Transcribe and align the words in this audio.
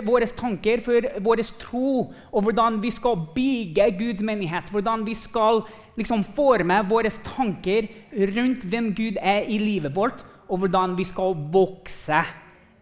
våre 0.00 0.26
tanker, 0.26 0.80
for 0.80 1.04
vår 1.20 1.42
tro, 1.60 2.12
og 2.32 2.42
hvordan 2.42 2.78
vi 2.82 2.90
skal 2.90 3.26
bygge 3.34 3.90
Guds 3.98 4.22
menighet. 4.22 4.70
Hvordan 4.70 5.06
vi 5.06 5.14
skal 5.14 5.62
liksom 5.96 6.24
forme 6.24 6.78
våre 6.88 7.10
tanker 7.10 7.90
rundt 8.12 8.64
hvem 8.64 8.94
Gud 8.94 9.20
er 9.20 9.44
i 9.44 9.58
livet 9.58 9.96
vårt, 9.96 10.24
og 10.48 10.58
hvordan 10.58 10.96
vi 10.98 11.04
skal 11.04 11.36
vokse 11.52 12.22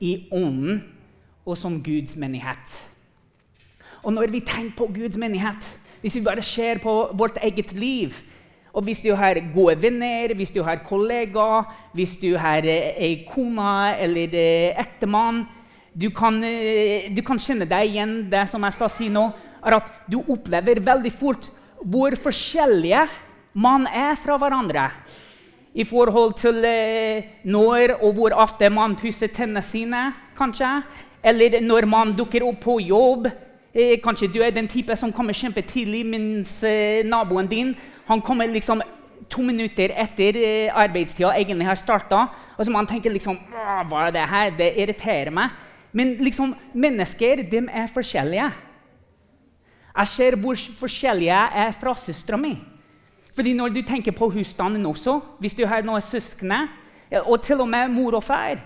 i 0.00 0.28
ånden 0.32 0.84
og 1.46 1.56
som 1.58 1.82
Guds 1.82 2.16
menighet. 2.16 2.86
Og 4.02 4.12
når 4.12 4.30
vi 4.30 4.40
tenker 4.40 4.76
på 4.76 4.86
Guds 4.94 5.16
menighet, 5.16 5.78
hvis 6.00 6.14
vi 6.14 6.24
bare 6.24 6.42
ser 6.42 6.78
på 6.78 7.10
vårt 7.12 7.38
eget 7.42 7.72
liv 7.72 8.14
og 8.72 8.82
Hvis 8.82 9.00
du 9.02 9.14
har 9.14 9.34
gode 9.54 9.82
venner, 9.82 10.34
hvis 10.34 10.50
du 10.50 10.62
har 10.62 10.76
kollegaer, 10.86 11.64
hvis 11.92 12.16
du 12.16 12.36
har 12.36 12.62
ei 12.62 13.26
kone 13.26 13.98
eller 13.98 14.28
ektemann 14.78 15.44
du 15.92 16.10
kan, 16.10 16.42
eh, 16.44 17.10
du 17.10 17.22
kan, 17.22 17.38
kjenne 17.38 17.66
deg 17.66 17.90
igjen 17.90 18.12
det 18.30 18.46
som 18.50 18.62
jeg 18.62 18.76
skal 18.76 18.90
si 18.94 19.08
nå, 19.10 19.26
er 19.60 19.76
at 19.76 19.90
du 20.08 20.20
opplever 20.22 20.80
veldig 20.80 21.12
fort 21.12 21.50
hvor 21.80 22.14
forskjellige 22.14 23.06
man 23.58 23.86
er 23.86 24.14
fra 24.20 24.36
hverandre. 24.38 24.90
I 25.74 25.84
forhold 25.86 26.36
til 26.38 26.64
eh, 26.66 27.42
når 27.44 27.96
og 28.00 28.14
hvor 28.14 28.34
ofte 28.38 28.70
man 28.70 28.96
pusser 28.98 29.30
tennene 29.34 29.62
sine, 29.62 30.10
kanskje. 30.38 30.80
Eller 31.22 31.60
når 31.60 31.86
man 31.86 32.14
dukker 32.16 32.46
opp 32.46 32.60
på 32.62 32.78
jobb. 32.80 33.26
Eh, 33.74 33.98
kanskje 34.02 34.30
du 34.30 34.40
er 34.42 34.54
den 34.54 34.68
type 34.70 34.94
som 34.96 35.12
kommer 35.12 35.34
kjempetidlig, 35.34 36.04
mens 36.06 36.60
naboen 37.06 37.50
din 37.50 37.74
han 38.06 38.22
kommer 38.22 38.48
liksom 38.50 38.82
to 39.30 39.42
minutter 39.46 39.92
etter 39.94 40.38
arbeidstida 40.74 41.34
egentlig 41.38 41.66
har 41.66 41.78
starta. 41.78 42.24
Og 42.56 42.66
så 42.66 42.70
man 42.70 42.86
tenker 42.86 43.10
liksom 43.10 43.38
Hva 43.90 44.06
er 44.06 44.14
det 44.14 44.26
her? 44.30 44.54
Det 44.58 44.70
irriterer 44.78 45.30
meg. 45.34 45.50
Men 45.92 46.14
liksom, 46.22 46.54
mennesker 46.72 47.42
de 47.50 47.62
er 47.66 47.90
forskjellige. 47.90 48.50
Jeg 49.90 50.10
ser 50.12 50.36
hvor 50.38 50.58
forskjellige 50.78 51.32
jeg 51.32 51.64
er 51.64 51.72
fra 51.76 51.94
søstera 51.98 52.38
mi. 52.38 52.54
Fordi 53.34 53.54
når 53.54 53.72
du 53.74 53.80
tenker 53.86 54.14
på 54.14 54.30
husstanden 54.30 54.86
også, 54.86 55.18
hvis 55.40 55.56
du 55.56 55.64
har 55.66 55.82
noen 55.86 56.02
søsken, 56.02 56.52
og 57.24 57.40
til 57.42 57.62
og 57.62 57.68
med 57.70 57.90
mor 57.90 58.14
og 58.18 58.22
far 58.22 58.60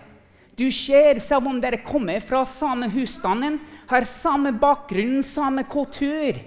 Du 0.55 0.71
ser, 0.71 1.19
selv 1.19 1.49
om 1.49 1.61
dere 1.61 1.81
kommer 1.83 2.21
fra 2.21 2.45
samme 2.45 2.91
husstanden, 2.93 3.59
har 3.89 4.05
samme 4.05 4.53
bakgrunn, 4.53 5.23
samme 5.23 5.65
kultur 5.65 6.39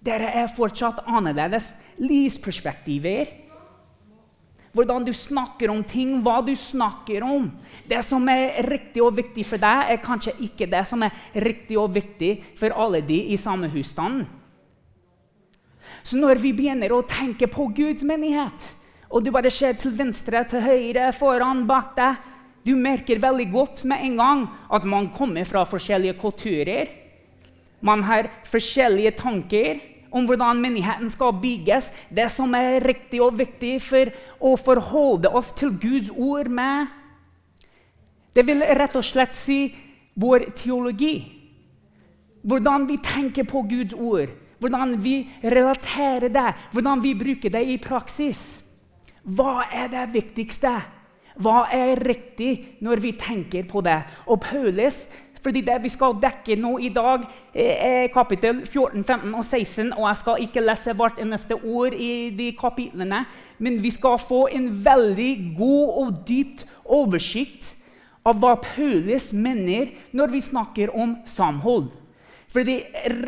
Dere 0.00 0.32
er 0.32 0.48
fortsatt 0.56 1.02
annerledes 1.06 1.74
livsperspektiver 2.00 3.28
hvordan 4.76 5.04
du 5.04 5.12
snakker 5.16 5.70
om 5.72 5.82
ting, 5.86 6.18
hva 6.22 6.38
du 6.46 6.52
snakker 6.56 7.24
om. 7.26 7.48
Det 7.88 8.02
som 8.06 8.26
er 8.30 8.60
riktig 8.68 9.02
og 9.02 9.16
viktig 9.18 9.44
for 9.46 9.62
deg, 9.62 9.90
er 9.90 10.02
kanskje 10.04 10.36
ikke 10.46 10.68
det 10.70 10.84
som 10.86 11.02
er 11.02 11.14
riktig 11.42 11.78
og 11.80 11.90
viktig 11.94 12.36
for 12.58 12.74
alle 12.78 13.02
de 13.06 13.18
i 13.34 13.38
samme 13.40 13.70
husstand. 13.72 14.26
Så 16.06 16.18
når 16.20 16.38
vi 16.40 16.52
begynner 16.56 16.92
å 16.94 17.02
tenke 17.08 17.48
på 17.50 17.66
Guds 17.74 18.06
menighet, 18.06 18.68
og 19.10 19.24
du 19.26 19.32
bare 19.34 19.50
ser 19.50 19.74
til 19.78 19.94
venstre, 19.98 20.44
til 20.46 20.62
høyre, 20.62 21.10
foran, 21.16 21.66
bak 21.66 21.96
deg 21.96 22.28
Du 22.60 22.74
merker 22.76 23.16
veldig 23.16 23.46
godt 23.50 23.86
med 23.88 24.02
en 24.04 24.16
gang 24.20 24.40
at 24.68 24.84
man 24.84 25.06
kommer 25.16 25.46
fra 25.48 25.62
forskjellige 25.64 26.18
kulturer. 26.20 26.90
Man 27.80 28.02
har 28.04 28.28
forskjellige 28.44 29.14
tanker 29.16 29.80
om 30.10 30.26
hvordan 30.26 30.60
menigheten 30.62 31.10
skal 31.10 31.36
bygges, 31.42 31.90
det 32.10 32.28
som 32.32 32.54
er 32.54 32.82
riktig 32.84 33.22
og 33.22 33.38
viktig 33.38 33.76
for 33.82 34.10
å 34.40 34.56
forholde 34.58 35.30
oss 35.30 35.52
til 35.56 35.76
Guds 35.80 36.10
ord 36.10 36.50
med. 36.50 36.90
Det 38.34 38.46
vil 38.46 38.62
rett 38.62 38.96
og 38.96 39.06
slett 39.06 39.36
si 39.38 39.62
vår 40.20 40.50
teologi. 40.58 41.14
Hvordan 42.42 42.86
vi 42.88 42.96
tenker 43.04 43.44
på 43.44 43.62
Guds 43.68 43.94
ord, 43.94 44.30
hvordan 44.60 44.94
vi 45.02 45.24
relaterer 45.42 46.28
det, 46.28 46.48
hvordan 46.72 47.02
vi 47.02 47.14
bruker 47.14 47.52
det 47.52 47.62
i 47.64 47.78
praksis. 47.80 48.62
Hva 49.24 49.64
er 49.72 49.90
det 49.92 50.06
viktigste? 50.14 50.72
Hva 51.40 51.64
er 51.72 52.00
riktig 52.04 52.80
når 52.84 53.00
vi 53.00 53.14
tenker 53.16 53.64
på 53.68 53.80
det? 53.84 53.98
Og 54.28 54.40
Paulus 54.44 55.06
fordi 55.44 55.62
det 55.64 55.78
vi 55.82 55.90
skal 55.92 56.18
dekke 56.20 56.56
nå 56.60 56.74
i 56.84 56.90
dag, 56.92 57.24
er 57.54 58.10
kapittel 58.12 58.62
14, 58.66 59.04
15 59.04 59.34
og 59.34 59.44
16. 59.44 59.92
Og 59.96 60.06
jeg 60.08 60.20
skal 60.20 60.44
ikke 60.44 60.64
lese 60.64 60.94
hvert 60.96 61.20
eneste 61.22 61.56
ord 61.56 61.96
i 61.96 62.30
de 62.36 62.50
kapitlene, 62.60 63.24
men 63.58 63.78
vi 63.82 63.92
skal 63.94 64.20
få 64.20 64.46
en 64.52 64.70
veldig 64.84 65.32
god 65.58 66.00
og 66.04 66.20
dypt 66.28 66.66
oversikt 66.84 67.74
av 68.26 68.40
hva 68.40 68.56
Paulus 68.60 69.30
mener 69.32 69.94
når 70.12 70.34
vi 70.34 70.44
snakker 70.44 70.92
om 70.92 71.16
samhold. 71.24 71.88
Fordi 72.50 72.80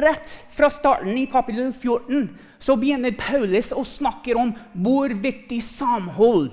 Rett 0.02 0.32
fra 0.52 0.68
starten 0.72 1.14
i 1.16 1.28
kapittel 1.30 1.70
14 1.72 2.26
så 2.62 2.76
begynner 2.78 3.14
Paulus 3.18 3.70
å 3.74 3.84
snakke 3.86 4.34
om 4.38 4.52
hvor 4.74 5.14
viktig 5.14 5.60
samhold 5.62 6.52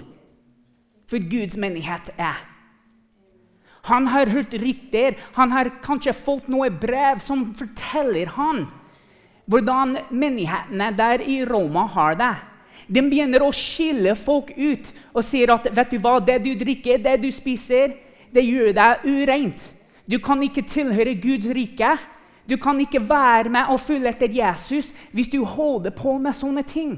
for 1.09 1.29
Guds 1.31 1.57
menighet 1.57 2.13
er. 2.17 2.48
Han 3.89 4.07
har 4.13 4.29
hørt 4.29 4.53
rykter, 4.53 5.17
han 5.35 5.51
har 5.51 5.71
kanskje 5.85 6.13
fått 6.13 6.49
noe 6.51 6.69
brev 6.69 7.21
som 7.23 7.47
forteller 7.57 8.29
han 8.37 8.67
hvordan 9.49 9.97
menighetene 10.13 10.91
der 10.93 11.23
i 11.25 11.39
Roma 11.45 11.87
har 11.89 12.17
det. 12.19 12.35
De 12.89 13.01
begynner 13.01 13.41
å 13.41 13.51
skille 13.53 14.13
folk 14.17 14.51
ut 14.57 14.91
og 15.13 15.23
sier 15.25 15.49
at 15.53 15.67
vet 15.73 15.93
du 15.93 15.97
hva, 16.01 16.19
det 16.21 16.39
du 16.45 16.51
drikker, 16.57 17.01
det 17.01 17.17
du 17.23 17.29
spiser, 17.33 17.95
det 18.29 18.45
gjør 18.45 18.73
deg 18.77 19.05
ureint. 19.09 19.61
Du 20.09 20.19
kan 20.21 20.41
ikke 20.45 20.65
tilhøre 20.69 21.17
Guds 21.21 21.49
rike. 21.53 21.97
Du 22.49 22.57
kan 22.61 22.79
ikke 22.81 23.01
være 23.01 23.49
med 23.53 23.69
og 23.69 23.81
følge 23.81 24.09
etter 24.09 24.33
Jesus 24.33 24.93
hvis 25.13 25.29
du 25.29 25.43
holder 25.45 25.93
på 25.93 26.15
med 26.21 26.37
sånne 26.37 26.65
ting. 26.65 26.95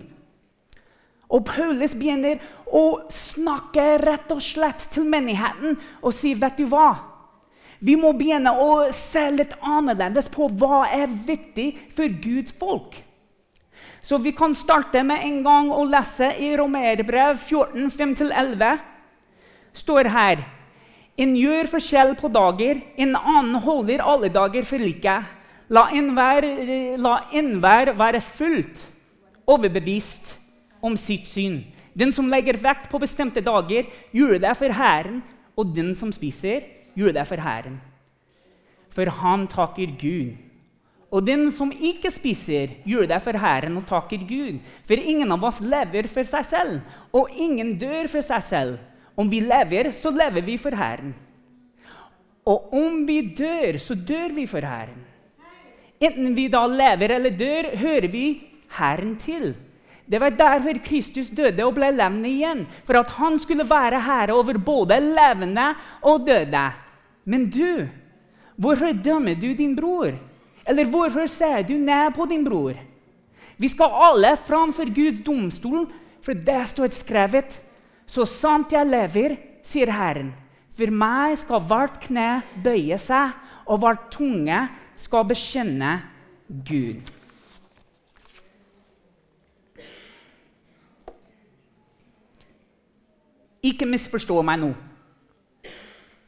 Og 1.32 1.46
Paulus 1.48 1.94
begynner 1.96 2.42
å 2.68 3.08
snakke 3.12 3.96
rett 4.04 4.32
og 4.34 4.42
slett 4.44 4.84
til 4.92 5.08
menigheten 5.08 5.78
og 6.02 6.14
si, 6.14 6.34
'Vet 6.34 6.58
du 6.58 6.68
hva?' 6.68 7.12
Vi 7.82 7.96
må 7.98 8.12
begynne 8.14 8.52
å 8.62 8.92
se 8.94 9.24
litt 9.34 9.56
annerledes 9.66 10.28
på 10.30 10.46
hva 10.54 10.84
er 10.94 11.08
viktig 11.08 11.74
for 11.96 12.06
Guds 12.22 12.54
folk. 12.54 12.94
Så 14.02 14.18
vi 14.22 14.32
kan 14.38 14.54
starte 14.54 15.02
med 15.04 15.26
en 15.26 15.42
gang 15.44 15.72
å 15.74 15.82
lese 15.90 16.30
i 16.38 16.52
Romerbrev 16.58 17.42
14, 17.42 17.90
5-11. 17.90 18.80
står 19.74 20.10
her 20.10 20.38
En 21.18 21.36
gjør 21.36 21.68
forskjell 21.68 22.16
på 22.16 22.28
dager, 22.32 22.82
en 22.98 23.16
annen 23.16 23.56
holder 23.62 24.02
alle 24.02 24.30
dager 24.30 24.64
for 24.64 24.78
like. 24.78 25.24
La 25.70 25.90
enhver 25.92 27.94
være 27.94 28.22
fullt 28.22 28.88
overbevist 29.46 30.41
om 30.82 30.98
sitt 30.98 31.28
syn. 31.30 31.62
Den 31.94 32.14
som 32.16 32.30
legger 32.32 32.60
vekt 32.62 32.90
på 32.92 33.00
bestemte 33.02 33.44
dager, 33.44 33.88
gjør 34.16 34.40
det 34.42 34.54
for 34.60 34.74
Herren, 34.76 35.22
og 35.58 35.74
den 35.76 35.94
som 35.98 36.12
spiser, 36.16 36.64
gjør 36.96 37.16
det 37.16 37.26
for 37.28 37.42
Herren. 37.44 37.80
For 38.92 39.12
han 39.22 39.48
takker 39.52 39.94
Gud. 40.00 40.38
Og 41.12 41.26
den 41.28 41.50
som 41.52 41.74
ikke 41.76 42.12
spiser, 42.12 42.72
gjør 42.88 43.10
det 43.12 43.20
for 43.24 43.36
Herren 43.36 43.76
og 43.80 43.88
takker 43.88 44.24
Gud. 44.28 44.62
For 44.88 44.96
ingen 44.96 45.32
av 45.36 45.44
oss 45.44 45.60
lever 45.60 46.08
for 46.12 46.28
seg 46.28 46.48
selv, 46.48 46.78
og 47.12 47.32
ingen 47.36 47.76
dør 47.80 48.08
for 48.12 48.24
seg 48.24 48.48
selv. 48.48 48.80
Om 49.20 49.28
vi 49.32 49.42
lever, 49.44 49.92
så 49.92 50.12
lever 50.16 50.46
vi 50.48 50.56
for 50.60 50.76
Herren. 50.76 51.12
Og 52.48 52.72
om 52.74 53.04
vi 53.06 53.20
dør, 53.36 53.78
så 53.78 53.96
dør 53.96 54.32
vi 54.36 54.48
for 54.50 54.64
Herren. 54.66 55.04
Enten 56.02 56.32
vi 56.34 56.48
da 56.50 56.64
lever 56.66 57.18
eller 57.18 57.36
dør, 57.38 57.76
hører 57.78 58.08
vi 58.10 58.26
Herren 58.80 59.18
til. 59.22 59.52
Det 60.12 60.20
var 60.20 60.34
derfor 60.36 60.76
Kristus 60.84 61.30
døde 61.32 61.64
og 61.64 61.78
ble 61.78 61.88
levende 61.96 62.28
igjen. 62.28 62.66
For 62.84 63.00
at 63.00 63.14
han 63.16 63.38
skulle 63.40 63.64
være 63.68 64.02
herre 64.04 64.36
over 64.36 64.60
både 64.60 64.98
levende 65.00 65.70
og 66.04 66.26
døde. 66.28 66.66
Men 67.24 67.48
du, 67.50 67.88
hvorfor 68.60 68.92
dømmer 68.92 69.40
du 69.40 69.54
din 69.56 69.76
bror? 69.78 70.12
Eller 70.68 70.86
hvorfor 70.86 71.30
ser 71.32 71.64
du 71.64 71.78
ned 71.80 72.12
på 72.16 72.28
din 72.28 72.44
bror? 72.44 72.76
Vi 73.58 73.70
skal 73.72 73.96
alle 74.10 74.34
framfor 74.38 74.90
Guds 74.92 75.22
domstol, 75.24 75.86
for 76.22 76.34
det 76.34 76.60
står 76.68 76.92
skrevet. 76.92 77.56
Så 78.06 78.26
sant 78.28 78.74
jeg 78.74 78.90
lever, 78.90 79.38
sier 79.64 79.94
Herren, 79.94 80.34
for 80.76 80.92
meg 80.92 81.38
skal 81.40 81.64
hvert 81.70 82.02
kne 82.04 82.42
bøye 82.66 82.98
seg, 83.00 83.32
og 83.70 83.80
hvert 83.80 84.10
tunge 84.12 84.66
skal 85.00 85.28
bekjenne 85.30 85.96
Gud. 86.68 87.21
Ikke 93.62 93.86
misforstå 93.86 94.42
meg 94.46 94.62
nå. 94.64 94.72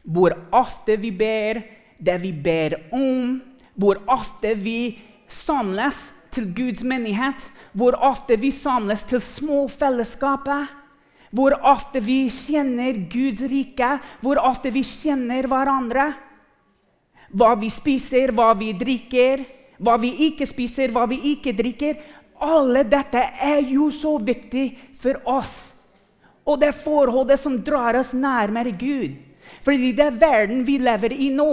Hvor 0.04 0.36
ofte 0.54 0.98
vi 1.00 1.10
ber, 1.16 1.62
det 1.98 2.20
vi 2.22 2.34
ber 2.36 2.76
om, 2.94 3.40
hvor 3.80 4.02
ofte 4.12 4.54
vi 4.60 5.00
samles 5.32 6.12
til 6.34 6.50
Guds 6.54 6.84
menighet, 6.86 7.50
hvor 7.74 7.96
ofte 7.98 8.38
vi 8.38 8.52
samles 8.54 9.06
til 9.10 9.22
små 9.24 9.64
fellesskaper, 9.72 10.68
hvor 11.34 11.56
ofte 11.66 12.02
vi 12.04 12.28
kjenner 12.30 13.00
Guds 13.10 13.42
rike, 13.50 13.96
hvor 14.22 14.38
ofte 14.38 14.70
vi 14.74 14.84
kjenner 14.86 15.48
hverandre. 15.50 16.14
hva 17.34 17.56
vi 17.58 17.66
spiser, 17.74 18.30
hva 18.30 18.52
vi 18.54 18.74
drikker, 18.78 19.42
hva 19.82 19.96
vi 19.98 20.12
ikke 20.28 20.46
spiser, 20.46 20.92
hva 20.94 21.08
vi 21.10 21.18
ikke 21.34 21.56
drikker. 21.58 21.98
Alle 22.38 22.84
dette 22.86 23.24
er 23.42 23.64
jo 23.66 23.90
så 23.90 24.20
viktig 24.22 24.68
for 25.02 25.18
oss. 25.26 25.73
Og 26.44 26.60
det 26.60 26.72
er 26.72 26.82
forholdet 26.84 27.40
som 27.40 27.60
drar 27.64 27.98
oss 28.00 28.12
nærmere 28.16 28.74
Gud. 28.76 29.16
Fordi 29.64 29.92
det 29.96 30.06
er 30.06 30.20
verden 30.20 30.64
vi 30.68 30.78
lever 30.82 31.16
i 31.16 31.30
nå. 31.34 31.50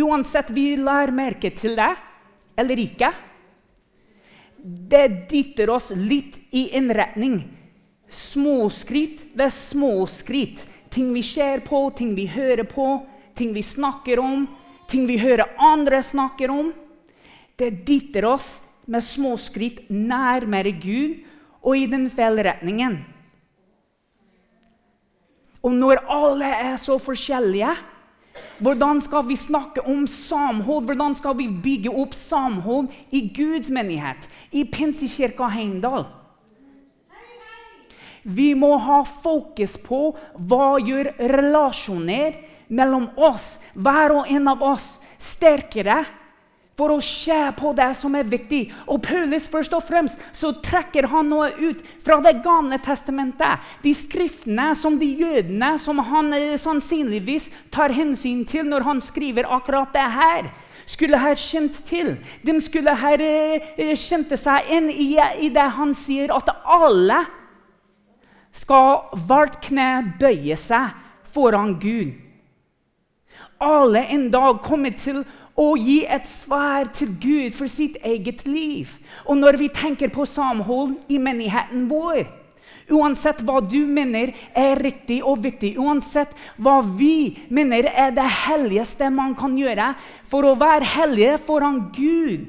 Uansett 0.00 0.52
vi 0.56 0.74
lar 0.80 1.12
merke 1.12 1.52
til 1.56 1.76
det 1.78 1.92
eller 2.60 2.80
ikke. 2.80 3.10
Det 4.60 5.06
dytter 5.30 5.72
oss 5.72 5.90
litt 5.96 6.36
i 6.56 6.68
en 6.76 6.90
retning. 6.92 7.40
Småskritt 8.10 9.24
ved 9.38 9.52
småskritt. 9.54 10.66
Ting 10.90 11.12
vi 11.14 11.22
ser 11.22 11.62
på, 11.64 11.84
ting 11.96 12.16
vi 12.16 12.26
hører 12.28 12.66
på, 12.68 13.06
ting 13.38 13.54
vi 13.54 13.62
snakker 13.62 14.18
om, 14.18 14.48
ting 14.90 15.06
vi 15.06 15.20
hører 15.22 15.54
andre 15.56 16.02
snakker 16.02 16.50
om. 16.50 16.72
Det 17.56 17.86
dytter 17.86 18.26
oss 18.26 18.58
med 18.90 19.04
småskritt 19.06 19.86
nærmere 19.92 20.72
Gud 20.82 21.20
og 21.62 21.76
i 21.78 21.86
den 21.88 22.08
feil 22.10 22.40
retningen. 22.42 22.98
Og 25.60 25.74
når 25.76 26.04
alle 26.08 26.50
er 26.56 26.76
så 26.80 26.96
forskjellige, 27.00 27.72
hvordan 28.60 29.00
skal 29.04 29.26
vi 29.28 29.36
snakke 29.36 29.82
om 29.84 30.06
samhold? 30.08 30.86
Hvordan 30.88 31.16
skal 31.18 31.36
vi 31.36 31.48
bygge 31.48 31.92
opp 31.92 32.14
samhold 32.16 32.88
i 33.12 33.26
Guds 33.34 33.68
menighet, 33.72 34.28
i 34.52 34.64
Pinsekirka 34.64 35.50
Heimdal? 35.52 36.06
Vi 38.22 38.52
må 38.54 38.74
ha 38.76 39.00
fokus 39.04 39.78
på 39.80 40.10
hva 40.36 40.76
gjør 40.84 41.14
relasjoner 41.32 42.36
mellom 42.68 43.08
oss, 43.16 43.54
hver 43.74 44.12
og 44.20 44.28
en 44.30 44.48
av 44.52 44.62
oss, 44.62 44.94
sterkere 45.20 46.02
for 46.80 46.94
å 46.94 47.00
se 47.04 47.36
på 47.58 47.74
det 47.76 47.90
som 47.98 48.16
er 48.16 48.28
viktig. 48.28 48.62
Og 48.88 49.02
Paulus 49.04 49.48
først 49.52 49.74
og 49.76 49.84
fremst 49.84 50.20
så 50.36 50.54
trekker 50.64 51.10
han 51.12 51.28
noe 51.28 51.50
ut 51.60 51.84
fra 52.00 52.20
Det 52.24 52.38
gamle 52.44 52.78
testamentet. 52.80 53.60
De 53.84 53.92
skriftene 53.96 54.70
som 54.78 54.96
de 55.00 55.08
jødene 55.20 55.74
som 55.82 56.00
han 56.08 56.32
eh, 56.36 56.56
sannsynligvis 56.60 57.50
tar 57.74 57.92
hensyn 57.92 58.44
til 58.48 58.68
når 58.68 58.86
han 58.86 59.00
skriver 59.04 59.48
akkurat 59.48 59.92
det 59.92 60.06
her, 60.14 60.50
skulle 60.90 61.20
ha 61.20 61.34
kjent 61.38 61.76
til. 61.86 62.14
De 62.42 62.56
skulle 62.62 62.94
ha 62.96 63.12
kjent 63.18 64.00
kjente 64.00 64.38
seg 64.40 64.70
inn 64.74 64.88
i, 64.90 65.12
i 65.16 65.50
det 65.52 65.68
han 65.76 65.92
sier, 65.96 66.32
at 66.34 66.48
alle 66.64 67.20
skal 68.56 69.12
hvert 69.28 69.60
kne 69.62 70.16
bøye 70.20 70.56
seg 70.58 70.96
foran 71.34 71.76
Gud. 71.82 72.16
Alle 73.60 74.06
en 74.08 74.30
dag 74.32 74.62
kommer 74.64 74.94
til 74.96 75.20
å 75.20 75.24
gi 75.80 76.02
et 76.08 76.26
svar 76.28 76.88
til 76.96 77.14
Gud 77.20 77.56
for 77.56 77.70
sitt 77.70 77.98
eget 78.06 78.46
liv. 78.48 78.92
Og 79.26 79.36
når 79.40 79.58
vi 79.60 79.68
tenker 79.68 80.12
på 80.12 80.26
samhold 80.28 80.96
i 81.08 81.18
menigheten 81.18 81.88
vår 81.90 82.24
Uansett 82.90 83.42
hva 83.46 83.60
du 83.62 83.84
mener 83.86 84.32
er 84.58 84.80
riktig 84.82 85.20
og 85.22 85.44
viktig, 85.44 85.76
uansett 85.78 86.32
hva 86.58 86.80
vi 86.82 87.36
mener 87.46 87.86
er 87.86 88.10
det 88.16 88.26
helligste 88.48 89.12
man 89.14 89.36
kan 89.38 89.54
gjøre 89.58 89.92
for 90.30 90.46
å 90.46 90.56
være 90.58 90.88
hellige 90.96 91.36
foran 91.46 91.84
Gud 91.94 92.48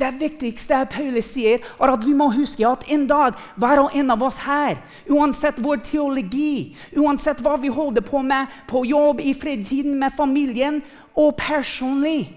det 0.00 0.10
viktigste 0.18 0.80
Paulus 0.90 1.30
sier, 1.34 1.62
er 1.62 1.92
at 1.92 2.04
vi 2.04 2.14
må 2.16 2.28
huske 2.34 2.66
at 2.66 2.84
en 2.90 3.06
dag, 3.06 3.38
hver 3.60 3.84
og 3.84 3.94
en 3.94 4.10
av 4.14 4.22
oss 4.26 4.40
her, 4.44 4.80
uansett 5.10 5.60
vår 5.62 5.84
teologi, 5.86 6.74
uansett 6.98 7.42
hva 7.44 7.56
vi 7.62 7.70
holder 7.72 8.04
på 8.04 8.22
med 8.26 8.50
på 8.70 8.84
jobb, 8.88 9.22
i 9.22 9.34
fritiden, 9.38 9.98
med 9.98 10.14
familien 10.16 10.82
og 11.14 11.36
personlig, 11.38 12.32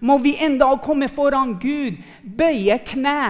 må 0.00 0.18
vi 0.20 0.34
en 0.42 0.58
dag 0.60 0.80
komme 0.84 1.08
foran 1.08 1.56
Gud, 1.60 2.02
bøye 2.22 2.76
kne. 2.84 3.20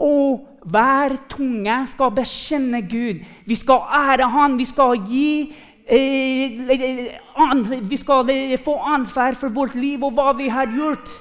Og 0.00 0.46
hver 0.64 1.14
tunge 1.30 1.76
skal 1.90 2.14
bekjenne 2.16 2.80
Gud. 2.88 3.20
Vi 3.46 3.54
skal 3.54 3.84
ære 3.92 4.30
Han, 4.32 4.56
vi 4.58 4.64
skal 4.64 4.96
gi 5.04 5.52
eh, 5.86 6.64
vi 7.80 7.96
skal 8.00 8.32
få 8.64 8.78
ansvar 8.94 9.36
for 9.36 9.52
vårt 9.52 9.74
liv 9.74 10.04
og 10.04 10.16
hva 10.16 10.32
vi 10.38 10.48
har 10.48 10.72
gjort. 10.72 11.12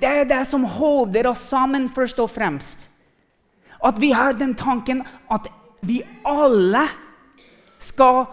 Det 0.00 0.08
er 0.08 0.24
det 0.24 0.44
som 0.48 0.64
holder 0.64 1.28
oss 1.30 1.42
sammen, 1.50 1.88
først 1.92 2.20
og 2.22 2.30
fremst. 2.32 2.86
At 3.84 4.00
vi 4.00 4.12
har 4.12 4.32
den 4.36 4.54
tanken 4.56 5.02
at 5.32 5.48
vi 5.84 6.00
alle 6.24 6.86
skal 7.80 8.24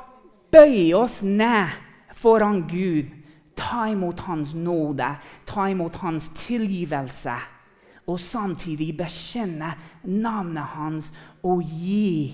bøye 0.51 0.95
oss 0.95 1.21
ned 1.23 1.75
foran 2.15 2.63
Gud. 2.67 3.11
Ta 3.57 3.87
imot 3.91 4.19
Hans 4.27 4.53
nåde, 4.53 5.07
ta 5.45 5.67
imot 5.71 5.95
Hans 6.03 6.29
tilgivelse. 6.35 7.35
Og 8.07 8.19
samtidig 8.19 8.93
bekjenne 8.97 9.73
navnet 10.03 10.75
Hans 10.75 11.09
og 11.43 11.63
gi 11.63 12.31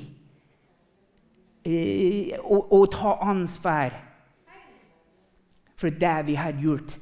eh, 1.65 2.35
og, 2.43 2.73
og 2.73 2.91
ta 2.93 3.15
ansvar 3.25 3.95
for 5.79 5.89
det 5.89 6.17
vi 6.27 6.35
har 6.37 6.53
gjort 6.61 6.97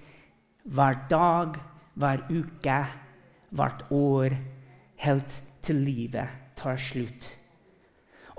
hver 0.64 1.04
dag 1.10 1.60
hver 1.94 2.26
uke, 2.30 2.80
hvert 3.52 3.86
år, 3.92 4.36
helt 5.02 5.38
til 5.62 5.84
livet 5.86 6.28
tar 6.58 6.80
slutt. 6.80 7.32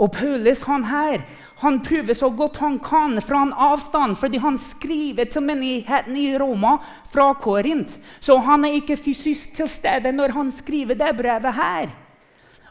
Og 0.01 0.11
Paulus 0.15 0.65
han 0.67 0.87
her, 0.89 1.23
han 1.61 1.79
prøver 1.85 2.17
så 2.17 2.31
godt 2.35 2.57
han 2.63 2.79
kan 2.83 3.21
fra 3.23 3.43
en 3.45 3.53
avstand, 3.53 4.17
fordi 4.19 4.41
han 4.43 4.57
skriver 4.59 5.29
til 5.31 5.45
menigheten 5.47 6.17
i 6.17 6.33
Roma 6.39 6.79
fra 7.13 7.33
Korint. 7.39 7.93
Så 8.21 8.39
han 8.43 8.65
er 8.65 8.81
ikke 8.81 8.97
fysisk 8.97 9.55
til 9.57 9.69
stede 9.71 10.13
når 10.13 10.35
han 10.35 10.51
skriver 10.51 10.99
det 10.99 11.13
brevet 11.19 11.55
her. 11.55 11.93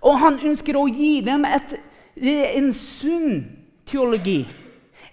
Og 0.02 0.18
han 0.20 0.40
ønsker 0.44 0.76
å 0.76 0.88
gi 0.90 1.22
dem 1.24 1.46
et, 1.46 1.78
en 2.18 2.72
sunn 2.74 3.46
teologi. 3.86 4.42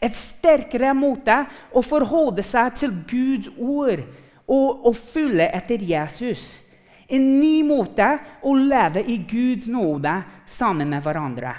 Et 0.00 0.14
sterkere 0.16 0.94
måte 0.96 1.42
å 1.74 1.82
forholde 1.84 2.42
seg 2.46 2.74
til 2.78 2.96
Guds 3.10 3.52
ord 3.58 4.02
og 4.48 4.86
å 4.88 4.92
følge 4.96 5.48
etter 5.54 5.82
Jesus. 5.84 6.60
En 7.08 7.24
ny 7.40 7.62
måte 7.64 8.06
å 8.44 8.54
leve 8.56 9.04
i 9.04 9.18
Guds 9.28 9.68
nåde 9.70 10.14
sammen 10.48 10.90
med 10.92 11.04
hverandre. 11.04 11.54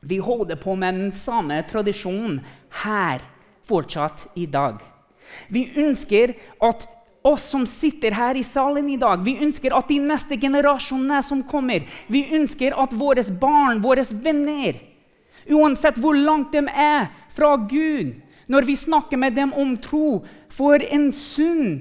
Vi 0.00 0.18
holder 0.18 0.56
på 0.56 0.74
med 0.78 0.96
den 0.96 1.12
samme 1.12 1.60
tradisjonen 1.68 2.40
her 2.82 3.20
fortsatt 3.68 4.30
i 4.34 4.46
dag. 4.50 4.80
Vi 5.48 5.68
ønsker 5.78 6.32
at 6.58 6.86
oss 7.22 7.44
som 7.52 7.66
sitter 7.68 8.16
her 8.16 8.36
i 8.36 8.44
salen 8.46 8.88
i 8.88 8.96
dag, 8.96 9.20
vi 9.22 9.36
ønsker 9.44 9.74
at 9.76 9.90
de 9.90 9.98
neste 10.02 10.38
generasjonene 10.40 11.20
som 11.22 11.42
kommer, 11.44 11.84
vi 12.08 12.24
ønsker 12.36 12.74
at 12.80 12.96
våre 12.96 13.22
barn, 13.42 13.82
våre 13.84 14.06
venner, 14.10 14.80
uansett 15.50 16.00
hvor 16.00 16.16
langt 16.16 16.56
de 16.56 16.64
er 16.64 17.10
fra 17.36 17.54
Gud, 17.60 18.16
når 18.50 18.66
vi 18.66 18.76
snakker 18.76 19.20
med 19.20 19.36
dem 19.36 19.52
om 19.54 19.76
tro, 19.78 20.22
får 20.50 20.84
en 20.90 21.08
sunn 21.14 21.78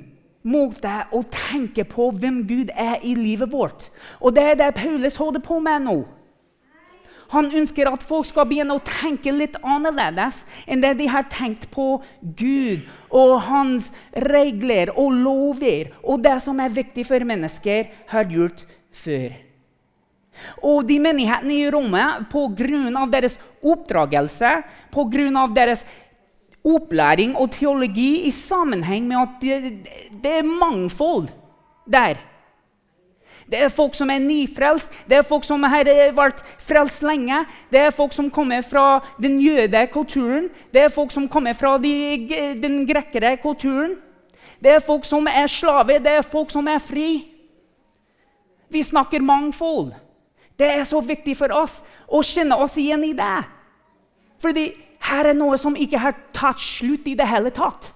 måte 0.50 0.92
å 1.12 1.24
tenke 1.34 1.84
på 1.88 2.10
hvem 2.16 2.44
Gud 2.48 2.72
er 2.76 3.04
i 3.04 3.16
livet 3.18 3.52
vårt. 3.52 3.90
Og 4.22 4.36
det 4.36 4.46
er 4.52 4.60
det 4.60 4.72
Paulus 4.78 5.20
holder 5.20 5.44
på 5.44 5.60
med 5.64 5.86
nå. 5.88 5.98
Han 7.30 7.52
ønsker 7.54 7.86
at 7.92 8.04
folk 8.10 8.26
skal 8.26 8.48
begynne 8.50 8.74
å 8.74 8.82
tenke 8.82 9.30
litt 9.34 9.58
annerledes 9.62 10.42
enn 10.66 10.82
det 10.82 10.96
de 10.98 11.10
har 11.12 11.28
tenkt 11.30 11.68
på 11.74 12.00
Gud 12.22 12.88
og 13.14 13.36
hans 13.46 13.92
regler 14.26 14.90
og 14.96 15.14
lover 15.14 15.92
og 16.02 16.24
det 16.26 16.40
som 16.42 16.58
er 16.64 16.74
viktig 16.74 17.06
for 17.06 17.28
mennesker, 17.30 17.92
har 18.10 18.34
gjort 18.34 18.66
før. 18.90 19.38
Og 20.64 20.86
de 20.88 20.98
menighetene 21.04 21.54
i 21.54 21.70
rommet, 21.70 22.30
pga. 22.32 23.06
deres 23.12 23.38
oppdragelse, 23.62 24.64
pga. 24.90 25.48
deres 25.54 25.86
opplæring 26.66 27.38
og 27.38 27.52
teologi 27.52 28.28
i 28.28 28.32
sammenheng 28.32 29.08
med 29.08 29.18
at 29.22 29.38
det, 29.42 29.88
det 30.24 30.34
er 30.40 30.44
mangfold 30.44 31.30
der. 31.88 32.20
Det 33.50 33.58
er 33.64 33.72
folk 33.74 33.96
som 33.98 34.10
er 34.14 34.20
nyfrelst, 34.22 34.94
det 35.10 35.18
er 35.18 35.26
folk 35.26 35.44
som 35.44 35.64
har 35.66 35.88
vært 36.14 36.44
frelst 36.62 37.02
lenge. 37.04 37.42
Det 37.72 37.80
er 37.82 37.96
folk 37.96 38.14
som 38.14 38.30
kommer 38.30 38.62
fra 38.62 39.00
den 39.18 39.40
jøde 39.42 39.88
kulturen, 39.94 40.50
det 40.74 40.84
er 40.84 40.94
folk 40.94 41.12
som 41.12 41.26
kommer 41.30 41.58
fra 41.58 41.78
de, 41.82 42.28
den 42.62 42.84
grekkere 42.88 43.38
kulturen. 43.42 43.98
Det 44.62 44.76
er 44.76 44.84
folk 44.84 45.06
som 45.08 45.28
er 45.28 45.48
slave, 45.48 45.98
det 46.04 46.20
er 46.20 46.22
folk 46.22 46.52
som 46.52 46.68
er 46.68 46.82
fri. 46.84 47.10
Vi 48.70 48.84
snakker 48.84 49.24
mangfold. 49.26 49.96
Det 50.60 50.68
er 50.68 50.84
så 50.84 51.00
viktig 51.02 51.34
for 51.40 51.54
oss 51.56 51.80
å 52.06 52.22
kjenne 52.22 52.58
oss 52.60 52.76
igjen 52.78 53.06
i 53.08 53.16
det. 53.18 53.38
Fordi 54.44 54.68
her 55.10 55.32
er 55.32 55.38
noe 55.38 55.58
som 55.60 55.78
ikke 55.78 56.02
har 56.02 56.18
tatt 56.36 56.62
slutt 56.62 57.08
i 57.10 57.16
det 57.18 57.28
hele 57.30 57.52
tatt. 57.56 57.92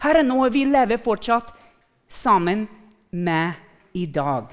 Her 0.00 0.22
er 0.22 0.26
noe 0.26 0.48
vi 0.52 0.64
lever 0.68 1.00
fortsatt 1.02 1.52
sammen 2.10 2.64
med 3.10 3.58
i 3.96 4.06
dag. 4.08 4.48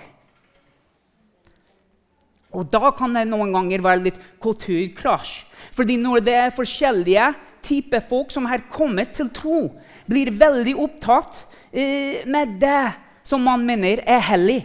Og 2.57 2.67
da 2.71 2.91
kan 2.95 3.13
det 3.15 3.27
noen 3.29 3.51
ganger 3.53 3.83
være 3.83 4.05
litt 4.07 4.19
kulturkrasj. 4.43 5.33
Fordi 5.75 5.97
når 6.01 6.23
det 6.25 6.35
er 6.41 6.55
forskjellige 6.55 7.27
type 7.67 7.99
folk 8.09 8.31
som 8.33 8.47
har 8.49 8.65
kommet 8.71 9.13
til 9.17 9.29
tro, 9.35 9.59
blir 10.07 10.31
veldig 10.31 10.73
opptatt 10.79 11.43
eh, 11.71 12.23
med 12.25 12.57
det 12.61 12.95
som 13.27 13.43
man 13.43 13.65
mener 13.67 14.01
er 14.07 14.23
hellig. 14.23 14.61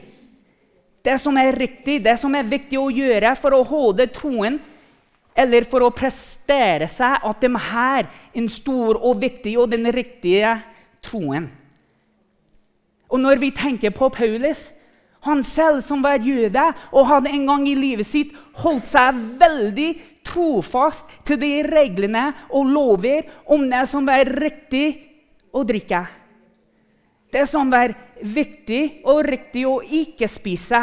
Det 1.02 1.16
som 1.18 1.36
er 1.40 1.56
riktig, 1.58 1.98
det 2.04 2.14
som 2.22 2.34
er 2.38 2.46
viktig 2.46 2.78
å 2.78 2.90
gjøre 2.94 3.34
for 3.40 3.56
å 3.56 3.64
holde 3.66 4.06
troen, 4.14 4.60
eller 5.34 5.64
for 5.68 5.86
å 5.86 5.94
prestere 5.94 6.88
seg 6.90 7.24
at 7.24 7.40
de 7.40 7.50
har 7.70 8.08
en 8.36 8.48
stor 8.52 8.98
og 9.00 9.20
viktig 9.22 9.56
og 9.60 9.70
den 9.72 9.88
riktige 9.94 10.58
troen. 11.04 11.48
Og 13.12 13.20
når 13.20 13.40
vi 13.42 13.50
tenker 13.52 13.92
på 13.92 14.08
Paulus, 14.12 14.70
han 15.22 15.44
selv 15.46 15.82
som 15.84 16.02
var 16.02 16.24
jøde 16.24 16.64
og 16.90 17.06
hadde 17.06 17.30
en 17.30 17.44
gang 17.46 17.66
i 17.68 17.76
livet 17.78 18.08
sitt 18.08 18.32
holdt 18.58 18.88
seg 18.90 19.18
veldig 19.38 19.90
trofast 20.26 21.10
til 21.26 21.38
de 21.42 21.52
reglene 21.66 22.30
og 22.50 22.70
lover 22.72 23.28
om 23.52 23.68
det 23.70 23.84
som 23.90 24.06
var 24.08 24.26
riktig 24.26 24.86
å 25.54 25.62
drikke. 25.66 26.02
Det 27.32 27.44
som 27.48 27.70
var 27.72 27.94
viktig 28.20 29.04
og 29.08 29.22
riktig 29.24 29.64
å 29.68 29.78
ikke 29.82 30.28
spise. 30.28 30.82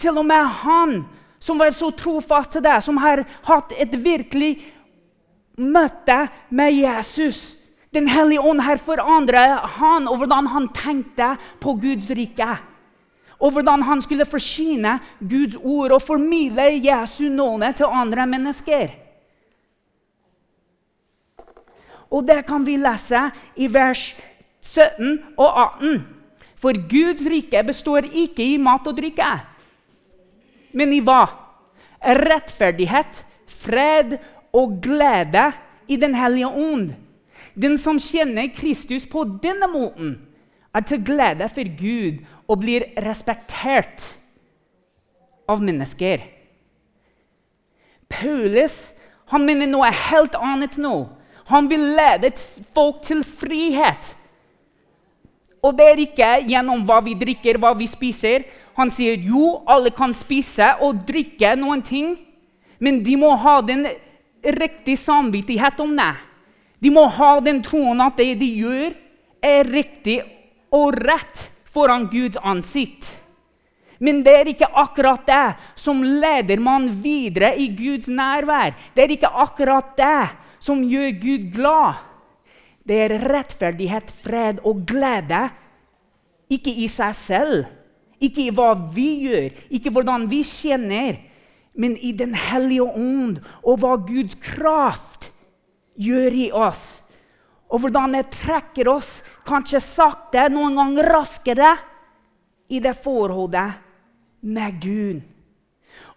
Til 0.00 0.20
og 0.20 0.28
med 0.28 0.46
han 0.62 0.94
som 1.40 1.58
var 1.58 1.72
så 1.72 1.90
trofast 1.96 2.52
til 2.52 2.64
det, 2.64 2.76
som 2.84 3.00
har 3.00 3.24
hatt 3.48 3.72
et 3.80 3.96
virkelig 3.96 4.52
møte 5.56 6.26
med 6.52 6.76
Jesus. 6.76 7.56
Den 7.90 8.06
hellige 8.06 8.44
ånd 8.46 8.62
her 8.62 8.78
forandret 8.78 9.64
han 9.80 10.06
og 10.06 10.20
hvordan 10.20 10.50
han 10.52 10.68
tenkte 10.76 11.32
på 11.60 11.74
Guds 11.80 12.10
rike. 12.14 12.50
Og 13.40 13.56
hvordan 13.56 13.82
han 13.88 14.02
skulle 14.04 14.28
forsyne 14.28 14.98
Guds 15.18 15.56
ord 15.56 15.96
og 15.96 16.04
formidle 16.04 16.68
Jesu 16.84 17.24
nåde 17.32 17.72
til 17.80 17.88
andre 17.88 18.26
mennesker. 18.28 18.92
Og 22.10 22.26
det 22.26 22.42
kan 22.46 22.66
vi 22.66 22.76
lese 22.76 23.30
i 23.56 23.68
vers 23.70 24.10
17 24.60 25.18
og 25.38 25.60
18. 25.80 26.00
For 26.60 26.76
Guds 26.76 27.22
rike 27.24 27.62
består 27.64 28.04
ikke 28.04 28.44
i 28.44 28.58
mat 28.60 28.86
og 28.86 28.98
drikke, 28.98 29.30
men 30.72 30.92
i 30.94 31.00
hva? 31.04 31.24
Rettferdighet, 32.00 33.24
fred 33.46 34.16
og 34.56 34.78
glede 34.82 35.50
i 35.90 35.96
Den 35.96 36.14
hellige 36.14 36.48
ånd. 36.48 36.92
Den 37.54 37.76
som 37.78 37.98
kjenner 37.98 38.50
Kristus 38.54 39.06
på 39.10 39.24
denne 39.42 39.66
måten, 39.70 40.18
er 40.74 40.84
til 40.86 41.02
glede 41.02 41.48
for 41.50 41.66
Gud 41.76 42.20
og 42.46 42.60
blir 42.62 42.86
respektert 43.02 44.04
av 45.50 45.62
mennesker. 45.62 46.22
Paulus 48.10 48.92
han 49.30 49.46
mener 49.46 49.68
noe 49.70 49.90
helt 49.94 50.34
annet 50.38 50.78
nå. 50.78 50.94
Han 51.50 51.68
vil 51.70 51.92
lede 51.98 52.32
folk 52.74 53.02
til 53.06 53.22
frihet. 53.26 54.14
Og 55.60 55.76
det 55.76 55.86
er 55.86 56.02
ikke 56.02 56.30
gjennom 56.48 56.82
hva 56.88 57.00
vi 57.04 57.14
drikker, 57.18 57.58
hva 57.60 57.74
vi 57.78 57.86
spiser. 57.90 58.46
Han 58.80 58.88
sier 58.88 59.20
jo, 59.20 59.60
alle 59.68 59.92
kan 59.92 60.14
spise 60.16 60.72
og 60.80 61.02
drikke 61.04 61.52
noen 61.60 61.82
ting, 61.84 62.14
men 62.80 63.02
de 63.04 63.16
må 63.20 63.34
ha 63.36 63.58
den 63.60 63.84
riktige 64.40 64.96
samvittighet 64.96 65.82
om 65.84 65.92
det. 65.98 66.14
De 66.80 66.88
må 66.88 67.04
ha 67.12 67.34
den 67.44 67.60
troen 67.60 68.00
at 68.00 68.16
det 68.16 68.38
de 68.40 68.48
gjør, 68.62 68.94
er 69.44 69.68
riktig 69.68 70.22
og 70.72 70.96
rett 70.96 71.50
foran 71.74 72.06
Guds 72.08 72.40
ansikt. 72.40 73.10
Men 74.00 74.22
det 74.24 74.32
er 74.32 74.48
ikke 74.48 74.70
akkurat 74.80 75.26
det 75.28 75.46
som 75.76 76.00
leder 76.00 76.60
man 76.64 76.86
videre 77.02 77.52
i 77.60 77.66
Guds 77.76 78.08
nærvær. 78.08 78.72
Det 78.96 79.04
er 79.04 79.12
ikke 79.12 79.28
akkurat 79.28 79.92
det 79.98 80.30
som 80.60 80.80
gjør 80.88 81.10
Gud 81.20 81.50
glad. 81.52 82.00
Det 82.80 82.96
er 82.96 83.16
rettferdighet, 83.28 84.08
fred 84.08 84.64
og 84.64 84.86
glede. 84.88 85.42
Ikke 86.48 86.72
i 86.72 86.88
seg 86.88 87.12
selv, 87.14 87.68
ikke 88.20 88.46
i 88.46 88.54
hva 88.54 88.74
vi 88.94 89.08
gjør, 89.26 89.50
ikke 89.72 89.92
hvordan 89.94 90.28
vi 90.30 90.42
kjenner, 90.46 91.18
men 91.74 91.94
i 91.96 92.12
Den 92.12 92.34
hellige 92.34 92.84
ånd 92.84 93.38
og 93.62 93.80
hva 93.80 93.94
Guds 94.02 94.36
kraft 94.42 95.30
gjør 95.96 96.34
i 96.34 96.48
oss. 96.52 97.00
Og 97.70 97.84
hvordan 97.84 98.16
det 98.18 98.32
trekker 98.34 98.90
oss, 98.90 99.20
kanskje 99.46 99.80
sakte, 99.82 100.48
noen 100.50 100.76
ganger 100.76 101.08
raskere, 101.14 101.76
i 102.70 102.78
det 102.78 102.94
forholdet 103.02 103.78
med 104.46 104.76
Gud. 104.82 105.22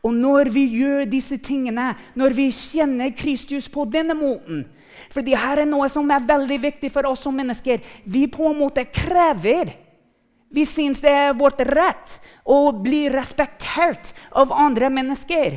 Og 0.03 0.13
når 0.13 0.51
vi 0.53 0.65
gjør 0.77 1.07
disse 1.10 1.39
tingene, 1.41 1.93
når 2.13 2.36
vi 2.38 2.50
kjenner 2.53 3.13
Kristus 3.17 3.69
på 3.72 3.88
denne 3.89 4.13
måten 4.17 4.65
For 5.10 5.25
det 5.25 5.38
her 5.39 5.63
er 5.63 5.65
noe 5.65 5.88
som 5.89 6.10
er 6.13 6.25
veldig 6.25 6.60
viktig 6.62 6.89
for 6.93 7.07
oss 7.10 7.24
som 7.25 7.33
mennesker. 7.33 7.81
Vi 8.05 8.27
på 8.29 8.45
en 8.50 8.60
måte 8.60 8.83
krever 8.86 9.72
Vi 10.53 10.65
syns 10.69 11.01
det 11.01 11.10
er 11.10 11.38
vårt 11.38 11.62
rett 11.65 12.19
å 12.45 12.69
bli 12.77 13.07
respektert 13.10 14.12
av 14.38 14.51
andre 14.53 14.91
mennesker. 14.93 15.55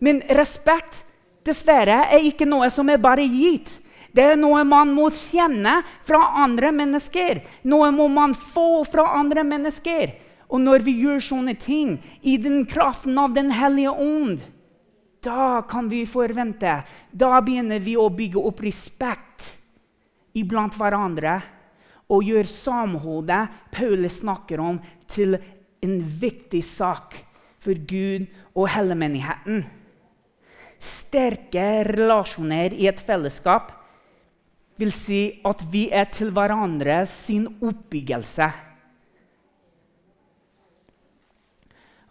Men 0.00 0.22
respekt 0.32 1.02
dessverre 1.44 2.06
er 2.08 2.24
ikke 2.24 2.48
noe 2.48 2.70
som 2.72 2.88
er 2.88 3.02
bare 3.02 3.26
gitt. 3.28 3.76
Det 4.14 4.24
er 4.24 4.40
noe 4.40 4.62
man 4.64 4.92
må 4.94 5.10
kjenne 5.12 5.82
fra 6.06 6.22
andre 6.46 6.70
mennesker. 6.72 7.42
Noe 7.68 7.90
må 7.92 8.08
man 8.08 8.32
få 8.32 8.86
fra 8.88 9.04
andre 9.18 9.44
mennesker. 9.44 10.14
Og 10.48 10.62
når 10.62 10.84
vi 10.86 10.94
gjør 11.02 11.20
sånne 11.28 11.56
ting 11.60 11.98
i 12.22 12.38
den 12.40 12.62
kraften 12.70 13.18
av 13.18 13.34
Den 13.36 13.50
hellige 13.52 13.90
ånd, 13.90 14.40
da 15.24 15.64
kan 15.68 15.88
vi 15.88 16.04
forvente 16.04 16.82
Da 17.12 17.40
begynner 17.40 17.80
vi 17.80 17.96
å 17.96 18.10
bygge 18.12 18.40
opp 18.40 18.60
respekt 18.64 19.54
iblant 20.36 20.76
hverandre 20.76 21.40
og 22.10 22.26
gjøre 22.26 22.48
samholdet 22.50 23.54
Paulus 23.72 24.20
snakker 24.20 24.60
om, 24.60 24.80
til 25.08 25.38
en 25.84 25.96
viktig 26.00 26.60
sak 26.64 27.16
for 27.64 27.78
Gud 27.88 28.28
og 28.54 28.68
hele 28.74 28.96
menigheten 28.98 29.64
sterke 30.84 31.84
relasjoner 31.88 32.74
i 32.76 32.88
et 32.90 33.00
fellesskap 33.00 33.72
vil 34.80 34.92
si 34.92 35.22
at 35.46 35.62
vi 35.70 35.86
er 35.94 36.08
til 36.12 36.32
hverandre 36.34 37.04
sin 37.08 37.46
oppbyggelse. 37.62 38.48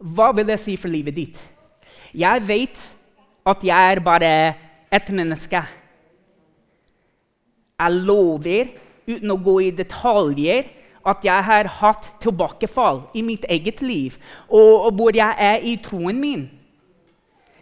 Hva 0.04 0.30
vil 0.36 0.48
det 0.48 0.60
si 0.62 0.78
for 0.80 0.92
livet 0.92 1.16
ditt? 1.16 1.42
Jeg 2.16 2.44
vet 2.48 2.88
at 3.48 3.64
jeg 3.68 3.94
er 3.94 4.04
bare 4.04 4.32
ett 4.94 5.12
menneske. 5.16 5.60
Jeg 7.84 8.04
lover, 8.08 8.72
uten 9.08 9.32
å 9.34 9.40
gå 9.44 9.60
i 9.68 9.76
detaljer, 9.76 10.70
at 11.04 11.26
jeg 11.28 11.44
har 11.50 11.68
hatt 11.82 12.14
tilbakefall 12.24 13.02
i 13.14 13.24
mitt 13.26 13.46
eget 13.52 13.82
liv, 13.84 14.16
og 14.48 14.94
hvor 14.96 15.16
jeg 15.16 15.36
er 15.36 15.66
i 15.68 15.76
troen 15.84 16.20
min. 16.20 16.46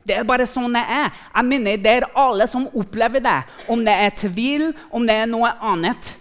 Det 0.05 0.17
er 0.17 0.25
bare 0.25 0.47
sånn 0.49 0.73
det 0.73 0.81
er. 0.81 1.09
Jeg 1.35 1.47
mener 1.47 1.81
Det 1.81 1.91
er 1.91 2.07
alle 2.17 2.47
som 2.49 2.67
opplever 2.73 3.21
det. 3.21 3.39
Om 3.69 3.83
det 3.85 3.93
er 3.93 4.15
tvil, 4.17 4.71
om 4.89 5.05
det 5.05 5.17
er 5.23 5.29
noe 5.29 5.51
annet. 5.61 6.15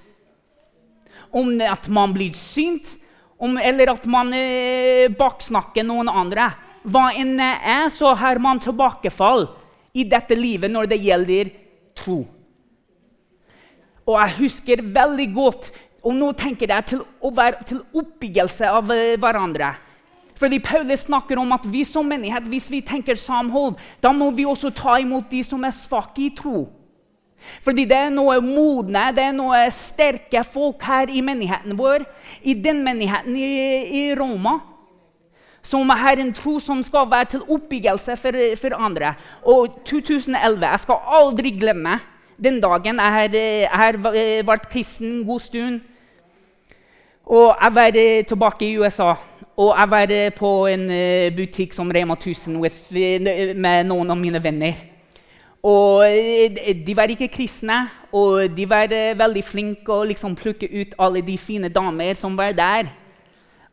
Om 1.33 1.55
at 1.65 1.89
man 1.89 2.12
blir 2.12 2.37
synt, 2.37 2.97
om, 3.41 3.57
eller 3.57 3.95
at 3.95 4.05
man 4.11 4.35
eh, 4.37 5.09
baksnakker 5.17 5.87
noen 5.87 6.11
andre. 6.12 6.50
Hva 6.85 7.09
enn 7.17 7.39
det 7.41 7.55
er, 7.73 7.89
så 7.93 8.12
har 8.17 8.41
man 8.43 8.61
tilbakefall 8.61 9.47
i 9.97 10.05
dette 10.05 10.37
livet 10.37 10.73
når 10.73 10.91
det 10.91 11.00
gjelder 11.00 11.50
tro. 11.97 12.23
Og 14.11 14.19
jeg 14.19 14.37
husker 14.40 14.83
veldig 14.83 15.29
godt 15.37 15.71
Og 16.02 16.17
nå 16.17 16.33
tenker 16.38 16.71
jeg 16.73 16.87
til, 16.95 17.05
til 17.69 17.81
oppbyggelse 18.00 18.69
av 18.73 18.88
eh, 18.95 19.19
hverandre. 19.21 19.75
Fordi 20.40 20.57
Paulus 20.64 21.05
snakker 21.05 21.37
om 21.37 21.52
at 21.52 21.67
vi 21.69 21.83
som 21.85 22.07
menighet, 22.09 22.47
hvis 22.49 22.71
vi 22.73 22.81
tenker 22.81 23.19
samhold, 23.21 23.75
da 24.00 24.09
må 24.17 24.31
vi 24.33 24.47
også 24.49 24.71
ta 24.73 24.95
imot 25.02 25.29
de 25.29 25.43
som 25.45 25.67
er 25.69 25.75
svake 25.76 26.23
i 26.25 26.31
tro. 26.33 26.62
Fordi 27.64 27.85
det 27.88 27.99
er 27.99 28.14
noe 28.14 28.38
modne, 28.45 29.11
det 29.17 29.26
er 29.29 29.37
noe 29.37 29.61
sterke 29.75 30.40
folk 30.49 30.81
her 30.88 31.12
i 31.12 31.21
menigheten 31.25 31.76
vår. 31.76 32.07
I 32.40 32.57
den 32.57 32.81
menigheten 32.87 33.37
i, 33.37 33.50
i 34.00 34.02
Roma. 34.17 34.59
Som 35.61 35.93
har 35.93 36.17
en 36.17 36.33
tro 36.33 36.57
som 36.62 36.81
skal 36.85 37.11
være 37.11 37.35
til 37.35 37.45
oppbyggelse 37.45 38.17
for, 38.17 38.40
for 38.62 38.76
andre. 38.81 39.12
Og 39.45 39.83
2011 39.85 40.64
Jeg 40.64 40.85
skal 40.87 41.12
aldri 41.21 41.52
glemme 41.61 41.99
den 42.42 42.61
dagen 42.61 43.00
jeg 43.00 43.68
har, 43.70 43.97
vært 44.47 44.68
kristen 44.73 45.20
en 45.20 45.26
god 45.26 45.40
stund. 45.40 45.80
Og 47.26 47.54
jeg 47.62 47.75
var 47.75 47.90
tilbake 48.28 48.66
i 48.66 48.78
USA. 48.78 49.14
Og 49.61 49.75
jeg 49.76 49.90
var 49.90 50.11
eh, 50.11 50.30
på 50.32 50.50
en 50.66 50.90
eh, 50.90 51.32
butikk 51.37 51.75
som 51.76 51.90
Rema 51.92 52.14
1000 52.16 52.56
With 52.56 52.92
med 53.61 53.85
noen 53.85 54.11
av 54.11 54.16
mine 54.16 54.40
venner. 54.42 54.78
Og 55.62 56.04
De 56.87 56.97
var 56.97 57.12
ikke 57.12 57.28
kristne, 57.28 57.82
og 58.12 58.56
de 58.56 58.64
var 58.64 58.88
veldig 59.20 59.42
flinke 59.44 59.92
å 59.92 60.06
liksom 60.09 60.32
plukke 60.35 60.64
ut 60.73 60.94
alle 60.99 61.20
de 61.20 61.37
fine 61.38 61.68
damer 61.68 62.16
som 62.16 62.38
var 62.38 62.56
der. 62.56 62.88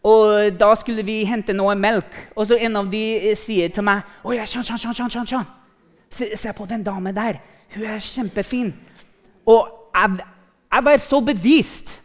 Og 0.03 0.51
Da 0.59 0.73
skulle 0.75 1.05
vi 1.07 1.23
hente 1.23 1.55
noe 1.55 1.75
melk, 1.75 2.11
og 2.35 2.47
så 2.47 2.59
en 2.59 2.75
av 2.75 2.91
de 2.91 3.33
sier 3.39 3.71
til 3.71 3.87
meg 3.87 4.03
ja, 4.35 4.45
Sean, 4.45 4.63
Sean, 4.63 4.77
Sean, 4.77 5.09
Sean, 5.09 5.27
Sean. 5.27 5.47
Se, 6.09 6.29
se 6.35 6.53
på 6.53 6.65
den 6.65 6.83
damen 6.83 7.15
der. 7.15 7.39
Hun 7.75 7.83
er 7.83 7.99
kjempefin. 7.99 8.73
Og 9.45 9.67
jeg, 9.95 10.19
jeg 10.73 10.85
var 10.85 10.97
så 10.97 11.21
bevisst 11.21 12.01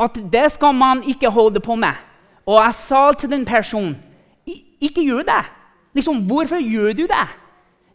at 0.00 0.16
det 0.32 0.46
skal 0.52 0.74
man 0.74 1.02
ikke 1.08 1.30
holde 1.30 1.60
på 1.60 1.74
med. 1.74 1.96
Og 2.46 2.62
jeg 2.64 2.74
sa 2.74 3.12
til 3.12 3.30
den 3.30 3.44
personen 3.44 3.96
ikke 4.80 5.04
gjør 5.04 5.26
det. 5.28 5.44
Liksom, 5.94 6.22
Hvorfor 6.26 6.60
gjør 6.62 6.92
du 6.92 7.02
det? 7.02 7.26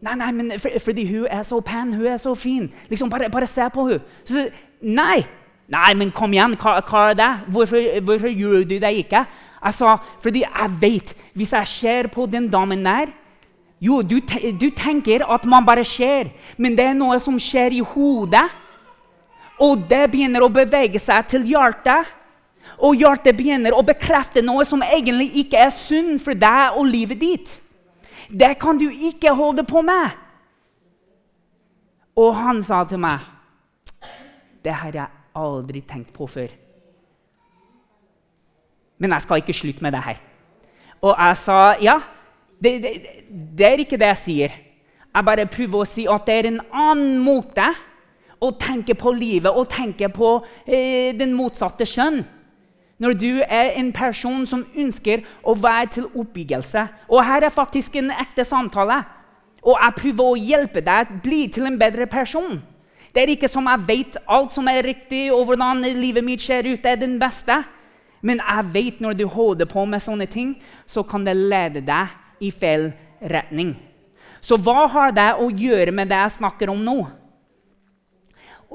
Nei, 0.01 0.15
nei, 0.15 0.31
men 0.31 0.59
for, 0.59 0.69
fordi 0.83 1.07
hun 1.09 1.27
er 1.31 1.41
så 1.43 1.59
pen, 1.65 1.93
hun 1.93 2.05
er 2.05 2.17
så 2.21 2.35
fin. 2.35 2.67
Liksom, 2.89 3.09
Bare, 3.09 3.29
bare 3.29 3.47
se 3.47 3.65
på 3.73 3.87
henne. 3.87 4.03
Så, 4.25 4.49
nei, 4.81 5.25
nei, 5.71 5.93
men 5.97 6.11
kom 6.13 6.33
igjen, 6.35 6.57
hva, 6.61 6.77
hva 6.85 7.09
er 7.09 7.17
det? 7.17 7.31
Hvorfor, 7.55 8.01
hvorfor 8.05 8.29
gjør 8.29 8.67
du 8.69 8.77
det 8.77 8.93
ikke? 9.01 9.25
Jeg 9.65 9.73
sa 9.73 9.95
fordi 10.21 10.43
jeg 10.43 10.73
vet 10.81 11.15
hvis 11.33 11.53
jeg 11.55 11.67
ser 11.67 12.09
på 12.13 12.27
den 12.29 12.51
damen 12.53 12.83
der 12.85 13.09
Jo, 13.83 13.99
du, 14.01 14.19
du 14.59 14.69
tenker 14.71 15.25
at 15.27 15.45
man 15.49 15.65
bare 15.67 15.83
skjer, 15.85 16.31
men 16.57 16.77
det 16.77 16.85
er 16.89 16.95
noe 16.97 17.17
som 17.19 17.39
skjer 17.41 17.75
i 17.75 17.83
hodet. 17.83 18.45
Og 19.61 19.85
det 19.89 20.05
begynner 20.11 20.43
å 20.43 20.51
bevege 20.51 20.99
seg 20.99 21.27
til 21.31 21.45
hjertet. 21.47 22.07
Og 22.83 22.99
hjertet 22.99 23.37
begynner 23.37 23.75
å 23.75 23.83
bekrefte 23.85 24.43
noe 24.43 24.65
som 24.67 24.83
egentlig 24.83 25.29
ikke 25.45 25.61
er 25.67 25.71
synd 25.71 26.19
for 26.23 26.35
deg 26.35 26.79
og 26.79 26.87
livet 26.89 27.21
ditt. 27.21 27.53
Det 28.27 28.55
kan 28.59 28.79
du 28.79 28.87
ikke 28.89 29.35
holde 29.35 29.63
på 29.67 29.83
med. 29.85 30.15
Og 32.15 32.35
han 32.35 32.61
sa 32.63 32.85
til 32.87 33.01
meg 33.03 33.19
Det 34.63 34.71
har 34.71 34.95
jeg 34.95 35.11
aldri 35.35 35.81
tenkt 35.85 36.13
på 36.15 36.27
før. 36.27 36.47
Men 38.97 39.11
jeg 39.11 39.25
skal 39.25 39.43
ikke 39.43 39.53
slutte 39.53 39.83
med 39.83 39.93
det 39.93 40.03
her. 40.03 40.21
Og 41.03 41.11
jeg 41.11 41.37
sa 41.37 41.59
ja, 41.83 41.99
det, 42.63 42.75
det, 43.29 43.65
er 43.65 43.83
ikke 43.83 43.99
det 43.99 44.11
jeg 44.13 44.21
sier. 44.21 44.55
Jeg 45.15 45.27
bare 45.27 45.47
prøver 45.47 45.81
å 45.81 45.87
si 45.87 46.05
at 46.11 46.25
det 46.27 46.37
er 46.37 46.49
en 46.49 46.61
annen 46.71 47.19
måte 47.23 47.67
å 48.43 48.51
tenke 48.59 48.95
på 48.99 49.13
livet 49.15 49.51
og 49.51 49.69
tenke 49.71 50.09
på 50.11 50.37
eh, 50.67 51.15
den 51.17 51.33
motsatte 51.35 51.87
kjønn. 51.87 52.23
Når 52.99 53.17
du 53.19 53.31
er 53.43 53.73
en 53.75 53.91
person 53.95 54.45
som 54.47 54.63
ønsker 54.75 55.25
å 55.43 55.55
være 55.59 55.89
til 55.97 56.07
oppbyggelse. 56.15 56.85
Og 57.11 57.25
her 57.27 57.43
er 57.43 57.51
faktisk 57.51 57.97
en 57.99 58.13
ekte 58.13 58.45
samtale. 58.47 59.01
Og 59.65 59.75
jeg 59.75 59.97
prøver 59.97 60.29
å 60.29 60.39
hjelpe 60.39 60.83
deg 60.85 61.11
å 61.11 61.19
bli 61.23 61.41
til 61.51 61.67
en 61.67 61.79
bedre 61.79 62.07
person. 62.07 62.61
Det 63.11 63.23
er 63.23 63.31
ikke 63.31 63.49
som 63.51 63.67
jeg 63.71 63.87
vet 63.87 64.17
alt 64.27 64.51
som 64.55 64.67
er 64.67 64.83
riktig, 64.83 65.29
og 65.31 65.47
hvordan 65.47 65.83
livet 65.95 66.23
mitt 66.23 66.43
ser 66.43 66.67
ut, 66.67 66.85
er 66.85 66.99
den 66.99 67.15
beste. 67.19 67.61
Men 68.25 68.41
jeg 68.43 68.71
vet 68.73 69.01
når 69.03 69.15
du 69.15 69.25
holder 69.31 69.67
på 69.71 69.85
med 69.87 70.03
sånne 70.03 70.27
ting, 70.31 70.55
så 70.87 71.03
kan 71.07 71.23
det 71.27 71.35
lede 71.35 71.83
deg 71.87 72.11
i 72.39 72.51
feil 72.51 72.91
retning. 73.21 73.75
Så 74.41 74.57
hva 74.61 74.85
har 74.91 75.13
det 75.15 75.31
å 75.41 75.49
gjøre 75.49 75.93
med 75.95 76.11
det 76.11 76.19
jeg 76.21 76.37
snakker 76.39 76.71
om 76.73 76.83
nå? 76.85 76.99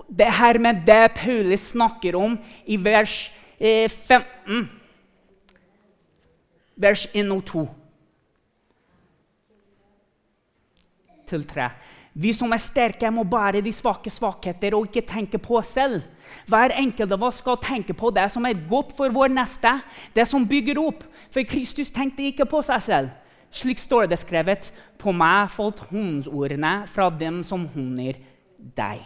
det 0.09 0.33
her 0.33 0.59
med 0.59 0.83
det 0.87 1.15
Paulus 1.15 1.71
snakker 1.73 2.17
om 2.17 2.39
i 2.67 2.77
vers 2.77 3.31
15, 3.61 4.19
eh, 4.61 4.67
vers 6.77 7.07
1 7.15 7.33
og 7.33 7.45
2 7.45 7.67
til 11.29 11.45
3. 11.47 11.71
Vi 12.13 12.33
som 12.35 12.51
er 12.53 12.59
sterke, 12.59 13.11
må 13.11 13.23
bære 13.23 13.61
de 13.63 13.71
svake 13.73 14.11
svakheter 14.11 14.75
og 14.75 14.89
ikke 14.89 15.07
tenke 15.07 15.39
på 15.39 15.61
oss 15.61 15.77
selv. 15.77 16.03
Hver 16.51 16.75
enkelt 16.75 17.13
av 17.13 17.23
oss 17.23 17.39
skal 17.39 17.61
tenke 17.63 17.95
på 17.95 18.11
det 18.11 18.27
som 18.33 18.45
er 18.47 18.59
godt 18.69 18.97
for 18.97 19.13
vår 19.15 19.31
neste, 19.31 19.77
det 20.15 20.27
som 20.27 20.49
bygger 20.49 20.81
opp. 20.83 21.05
For 21.31 21.47
Kristus 21.47 21.93
tenkte 21.95 22.27
ikke 22.27 22.49
på 22.51 22.65
seg 22.67 22.83
selv. 22.83 23.13
Slik 23.51 23.83
står 23.83 24.07
det 24.11 24.21
skrevet. 24.21 24.71
På 25.01 25.13
meg 25.17 25.51
falt 25.55 25.83
håndsordene 25.91 26.85
fra 26.91 27.09
dem 27.11 27.43
som 27.47 27.67
håner 27.73 28.21
deg. 28.59 29.03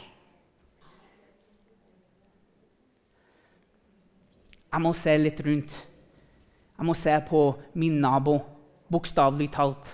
Jeg 4.74 4.82
må 4.82 4.90
se 4.98 5.12
litt 5.20 5.40
rundt. 5.46 5.74
Jeg 6.74 6.86
må 6.88 6.94
se 6.98 7.12
på 7.28 7.44
min 7.78 8.00
nabo, 8.02 8.40
bokstavelig 8.90 9.52
talt. 9.54 9.92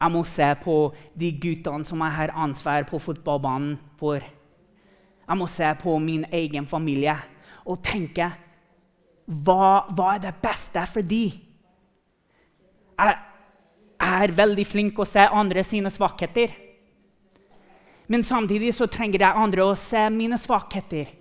Jeg 0.00 0.12
må 0.12 0.20
se 0.28 0.46
på 0.60 0.74
de 1.16 1.30
guttene 1.40 1.88
som 1.88 2.04
jeg 2.04 2.16
har 2.16 2.34
ansvar 2.44 2.84
på 2.88 3.00
fotballbanen 3.00 3.78
for. 4.00 4.20
Jeg 4.20 5.38
må 5.38 5.48
se 5.48 5.68
på 5.80 5.96
min 6.02 6.26
egen 6.32 6.66
familie 6.68 7.16
og 7.64 7.80
tenke 7.84 8.28
hva, 9.30 9.86
hva 9.94 10.14
er 10.16 10.24
det 10.24 10.34
beste 10.42 10.84
for 10.90 11.06
dem? 11.06 11.46
Er 14.00 14.32
veldig 14.34 14.66
flink 14.66 14.98
å 14.98 15.08
se 15.08 15.22
andre 15.28 15.64
sine 15.66 15.92
svakheter. 15.92 16.52
Men 18.10 18.24
samtidig 18.26 18.72
så 18.74 18.88
trenger 18.90 19.22
jeg 19.22 19.42
andre 19.44 19.64
å 19.68 19.78
se 19.78 20.02
mine 20.10 20.38
svakheter. 20.40 21.12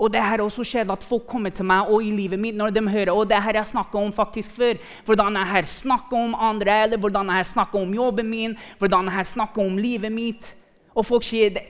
Og 0.00 0.08
det 0.08 0.22
har 0.24 0.40
også 0.40 0.64
skjedd 0.64 0.90
at 0.90 1.04
folk 1.04 1.26
kommer 1.28 1.52
til 1.52 1.66
meg 1.68 1.90
og 1.92 2.00
i 2.02 2.12
livet 2.14 2.40
mitt 2.40 2.56
når 2.56 2.72
de 2.72 2.82
hører 2.88 3.12
og 3.12 3.26
det 3.28 3.38
har 3.44 3.58
jeg 3.58 3.68
snakka 3.68 4.00
om 4.00 4.14
faktisk 4.16 4.54
før. 4.56 4.80
Hvordan 5.04 5.36
jeg 5.36 5.50
har 5.50 5.68
snakka 5.68 6.16
om 6.16 6.32
andre, 6.34 6.78
eller 6.86 7.02
hvordan 7.02 7.28
jeg 7.28 7.42
har 7.42 7.50
snakka 7.50 7.82
om 7.82 7.92
jobben 7.94 8.30
min, 8.30 8.56
hvordan 8.80 9.10
jeg 9.10 9.18
har 9.18 9.28
snakka 9.28 9.60
om 9.60 9.76
livet 9.78 10.12
mitt. 10.12 10.54
Og 10.96 11.04
folk 11.06 11.26
sier 11.26 11.52
det, 11.52 11.66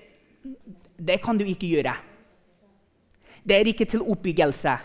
det 0.97 1.19
kan 1.25 1.37
du 1.37 1.45
ikke 1.45 1.73
gjøre. 1.75 1.97
Det 3.43 3.57
er 3.57 3.69
ikke 3.73 3.89
til 3.89 4.07
oppbyggelse. 4.07 4.77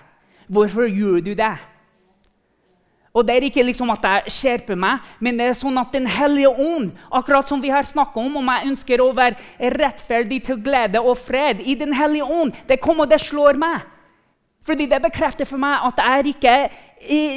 Hvorfor 0.47 0.89
gjør 0.89 1.21
du 1.21 1.33
det? 1.37 1.53
Og 3.15 3.23
det 3.23 3.37
er 3.37 3.45
ikke 3.47 3.63
liksom 3.63 3.93
at 3.93 4.03
jeg 4.03 4.33
skjerper 4.35 4.75
meg, 4.79 5.03
men 5.23 5.37
det 5.39 5.47
er 5.47 5.55
sånn 5.55 5.79
at 5.79 5.93
Den 5.95 6.07
hellige 6.11 6.51
ånd, 6.51 6.91
akkurat 7.07 7.47
som 7.47 7.61
vi 7.63 7.71
har 7.71 7.87
snakka 7.87 8.19
om, 8.19 8.41
om 8.41 8.49
jeg 8.51 8.71
ønsker 8.73 9.01
å 9.01 9.13
være 9.15 9.69
rettferdig 9.77 10.41
til 10.43 10.59
glede 10.59 10.99
og 10.99 11.15
fred 11.17 11.61
i 11.63 11.77
Den 11.79 11.95
hellige 11.95 12.27
ånd, 12.27 12.55
det 12.67 12.81
kommer 12.83 13.05
og 13.05 13.13
det 13.13 13.21
slår 13.23 13.55
meg. 13.59 13.85
Fordi 14.65 14.87
det 14.89 14.99
bekrefter 14.99 15.47
for 15.47 15.61
meg 15.61 15.83
at 15.85 16.01
jeg, 16.01 16.33
ikke, 16.33 16.55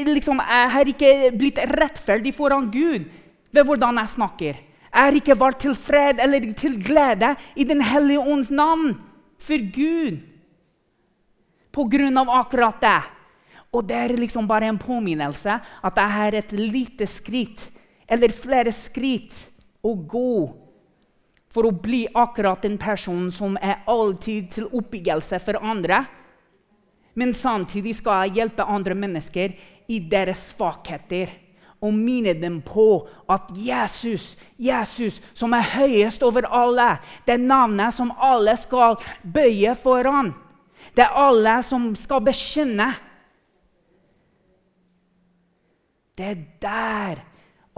liksom, 0.08 0.40
jeg 0.40 0.70
har 0.74 0.90
ikke 0.90 1.12
blitt 1.36 1.60
rettferdig 1.76 2.32
foran 2.34 2.70
Gud 2.72 3.04
ved 3.52 3.68
hvordan 3.68 4.00
jeg 4.00 4.14
snakker. 4.16 4.56
Jeg 4.88 5.04
har 5.04 5.18
ikke 5.20 5.36
vært 5.38 5.60
til 5.60 5.76
fred 5.76 6.22
eller 6.24 6.48
til 6.58 6.78
glede 6.82 7.34
i 7.54 7.66
Den 7.68 7.84
hellige 7.84 8.24
ånds 8.24 8.50
navn 8.50 8.96
for 9.38 9.70
Gud. 9.76 10.24
På 11.70 11.84
grunn 11.84 12.16
av 12.18 12.32
akkurat 12.40 12.80
det. 12.80 12.98
Og 13.72 13.84
det 13.88 13.96
er 13.96 14.16
liksom 14.16 14.48
bare 14.48 14.70
en 14.70 14.80
påminnelse 14.80 15.58
at 15.60 16.00
jeg 16.00 16.14
har 16.14 16.36
et 16.38 16.52
lite 16.56 17.06
skritt, 17.08 17.68
eller 18.08 18.32
flere 18.32 18.72
skritt, 18.72 19.36
å 19.84 19.92
gå 19.94 20.48
for 21.54 21.68
å 21.68 21.72
bli 21.72 22.02
akkurat 22.18 22.64
den 22.64 22.76
personen 22.80 23.30
som 23.32 23.54
er 23.62 23.84
alltid 23.88 24.48
til 24.56 24.66
oppbyggelse 24.74 25.38
for 25.44 25.60
andre. 25.62 26.02
Men 27.18 27.34
samtidig 27.34 27.94
skal 27.98 28.26
jeg 28.26 28.40
hjelpe 28.40 28.66
andre 28.66 28.96
mennesker 28.98 29.54
i 29.88 30.00
deres 30.10 30.50
svakheter 30.52 31.30
og 31.78 31.94
minne 31.94 32.34
dem 32.34 32.58
på 32.66 33.06
at 33.30 33.52
Jesus, 33.54 34.32
Jesus 34.58 35.20
som 35.30 35.54
er 35.54 35.66
høyest 35.76 36.24
over 36.26 36.48
alle, 36.50 36.96
det 37.26 37.38
navnet 37.38 37.94
som 37.94 38.10
alle 38.18 38.56
skal 38.58 38.98
bøye 39.22 39.76
foran, 39.78 40.32
det 40.94 41.06
er 41.06 41.18
alle 41.18 41.58
som 41.66 41.92
skal 41.98 42.24
bekjenne 42.26 42.90
Det 46.18 46.26
er 46.26 46.44
der 46.62 47.20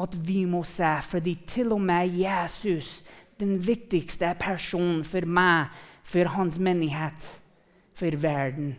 at 0.00 0.16
vi 0.26 0.44
må 0.48 0.62
se, 0.64 0.96
fordi 1.04 1.34
til 1.46 1.72
og 1.76 1.80
med 1.84 2.08
Jesus, 2.16 3.02
den 3.40 3.58
viktigste 3.66 4.32
personen 4.40 5.04
for 5.04 5.26
meg, 5.28 5.68
for 6.02 6.28
hans 6.32 6.56
menighet, 6.58 7.26
for 7.94 8.16
verden, 8.16 8.72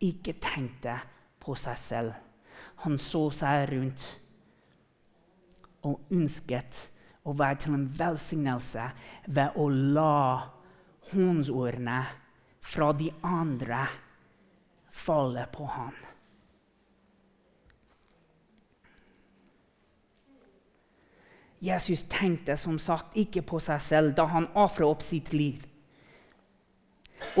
ikke 0.00 0.36
tenkte 0.44 0.98
på 1.40 1.56
seg 1.56 1.78
selv. 1.80 2.12
Han 2.84 2.98
så 3.00 3.30
seg 3.32 3.70
rundt 3.72 4.04
og 5.86 6.12
ønsket 6.12 6.82
å 7.26 7.32
være 7.36 7.62
til 7.62 7.78
en 7.78 7.86
velsignelse 7.98 8.84
ved 9.26 9.56
å 9.56 9.68
la 9.72 10.18
håndsordene 11.12 12.00
fra 12.66 12.90
de 12.98 13.08
andre 13.24 13.86
falle 14.92 15.46
på 15.54 15.66
ham. 15.70 15.96
Jesus 21.64 22.04
tenkte 22.10 22.56
som 22.60 22.78
sagt 22.78 23.16
ikke 23.16 23.42
på 23.46 23.60
seg 23.62 23.80
selv 23.80 24.14
da 24.16 24.26
han 24.28 24.50
ofra 24.54 24.88
opp 24.90 25.04
sitt 25.04 25.32
liv. 25.32 25.62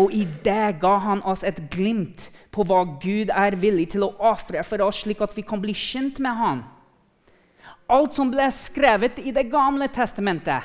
Og 0.00 0.12
i 0.12 0.24
det 0.44 0.78
ga 0.80 0.94
han 1.04 1.20
oss 1.28 1.44
et 1.44 1.58
glimt 1.72 2.30
på 2.52 2.64
hva 2.64 2.82
Gud 3.02 3.28
er 3.28 3.58
villig 3.60 3.90
til 3.92 4.06
å 4.06 4.14
ofre 4.32 4.62
for 4.64 4.80
oss, 4.86 5.02
slik 5.04 5.20
at 5.24 5.36
vi 5.36 5.44
kan 5.44 5.60
bli 5.60 5.74
kjent 5.76 6.20
med 6.24 6.38
ham. 6.38 6.64
Alt 7.92 8.16
som 8.16 8.32
ble 8.32 8.48
skrevet 8.50 9.20
i 9.22 9.30
Det 9.36 9.46
gamle 9.52 9.86
testamentet 9.92 10.64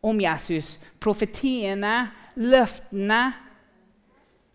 om 0.00 0.20
Jesus, 0.20 0.78
profetiene, 1.02 2.08
løftene, 2.38 3.32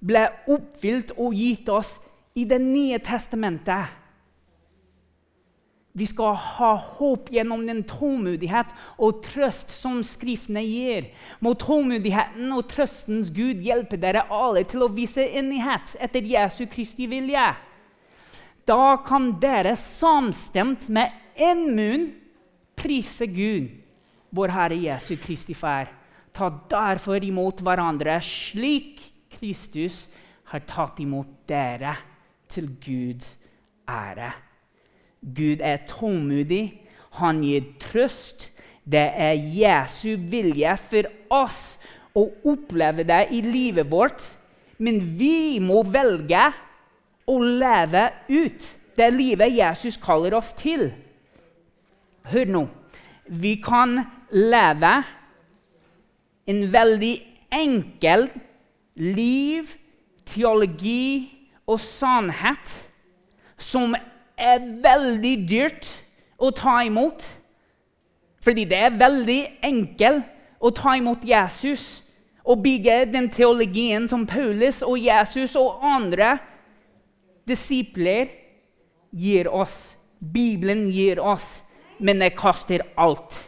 ble 0.03 0.23
oppfylt 0.51 1.13
og 1.19 1.35
gitt 1.35 1.69
oss 1.69 1.97
i 2.35 2.47
Det 2.49 2.59
nye 2.63 2.97
testamentet. 3.03 3.91
Vi 5.93 6.07
skal 6.09 6.33
ha 6.33 6.71
håp 6.73 7.27
gjennom 7.33 7.67
den 7.67 7.83
tålmodighet 7.85 8.71
og 8.97 9.19
trøst 9.27 9.69
som 9.69 9.99
Skriftene 10.05 10.63
gir. 10.65 11.11
Må 11.37 11.53
tålmodigheten 11.61 12.49
og 12.55 12.65
trøstens 12.71 13.29
Gud 13.33 13.61
hjelpe 13.61 13.99
dere 14.01 14.25
alle 14.33 14.63
til 14.65 14.81
å 14.81 14.89
vise 14.93 15.21
enighet 15.21 15.93
etter 16.01 16.25
Jesu 16.25 16.65
Kristi 16.71 17.05
vilje. 17.11 17.45
Da 18.65 18.95
kan 19.05 19.35
dere 19.43 19.75
samstemt 19.77 20.87
med 20.89 21.13
én 21.37 21.61
munn 21.75 22.07
prise 22.79 23.27
Gud, 23.29 23.69
vår 24.33 24.53
Herre 24.55 24.79
Jesu 24.81 25.13
Kristi 25.21 25.53
Far. 25.53 25.91
Ta 26.33 26.49
derfor 26.71 27.21
imot 27.21 27.61
hverandre 27.61 28.15
slik 28.25 29.03
Kristus 29.35 30.07
har 30.49 30.65
tatt 30.65 30.97
imot 31.03 31.45
dere, 31.49 31.93
til 32.49 32.67
Guds 32.81 33.31
ære. 33.89 34.31
Gud 35.23 35.63
er 35.63 35.85
tålmodig. 35.87 36.81
Han 37.19 37.41
gir 37.45 37.69
trøst. 37.79 38.49
Det 38.83 39.05
er 39.15 39.39
Jesu 39.39 40.17
vilje 40.17 40.75
for 40.89 41.07
oss 41.31 41.61
å 42.13 42.27
oppleve 42.51 43.05
det 43.07 43.21
i 43.31 43.39
livet 43.45 43.87
vårt. 43.89 44.25
Men 44.83 44.99
vi 44.99 45.59
må 45.63 45.83
velge 45.87 46.49
å 47.29 47.37
leve 47.39 48.09
ut 48.27 48.71
det 48.97 49.09
livet 49.15 49.55
Jesus 49.55 49.97
kaller 49.97 50.35
oss 50.37 50.51
til. 50.57 50.89
Hør 52.29 52.51
nå. 52.51 52.63
Vi 53.25 53.55
kan 53.63 54.01
leve 54.35 54.93
en 56.49 56.61
veldig 56.73 57.13
enkel 57.53 58.27
liv, 58.99 59.69
teologi 60.27 61.31
og 61.67 61.79
sannhet 61.79 62.75
som 63.57 63.95
er 64.43 64.65
veldig 64.83 65.33
dyrt 65.49 65.89
å 66.37 66.51
ta 66.55 66.81
imot. 66.85 67.25
Fordi 68.43 68.65
det 68.67 68.79
er 68.85 68.97
veldig 68.99 69.41
enkelt 69.63 70.29
å 70.63 70.71
ta 70.75 70.95
imot 70.99 71.23
Jesus 71.27 72.01
og 72.43 72.63
bygge 72.63 73.05
den 73.11 73.29
teologien 73.31 74.07
som 74.11 74.25
Paulus 74.27 74.81
og 74.83 74.99
Jesus 74.99 75.55
og 75.59 75.83
andre 75.87 76.35
disipler 77.47 78.31
gir 79.11 79.47
oss. 79.51 79.95
Bibelen 80.19 80.89
gir 80.91 81.19
oss, 81.19 81.63
men 81.99 82.19
det 82.19 82.35
koster 82.35 82.83
alt. 82.99 83.39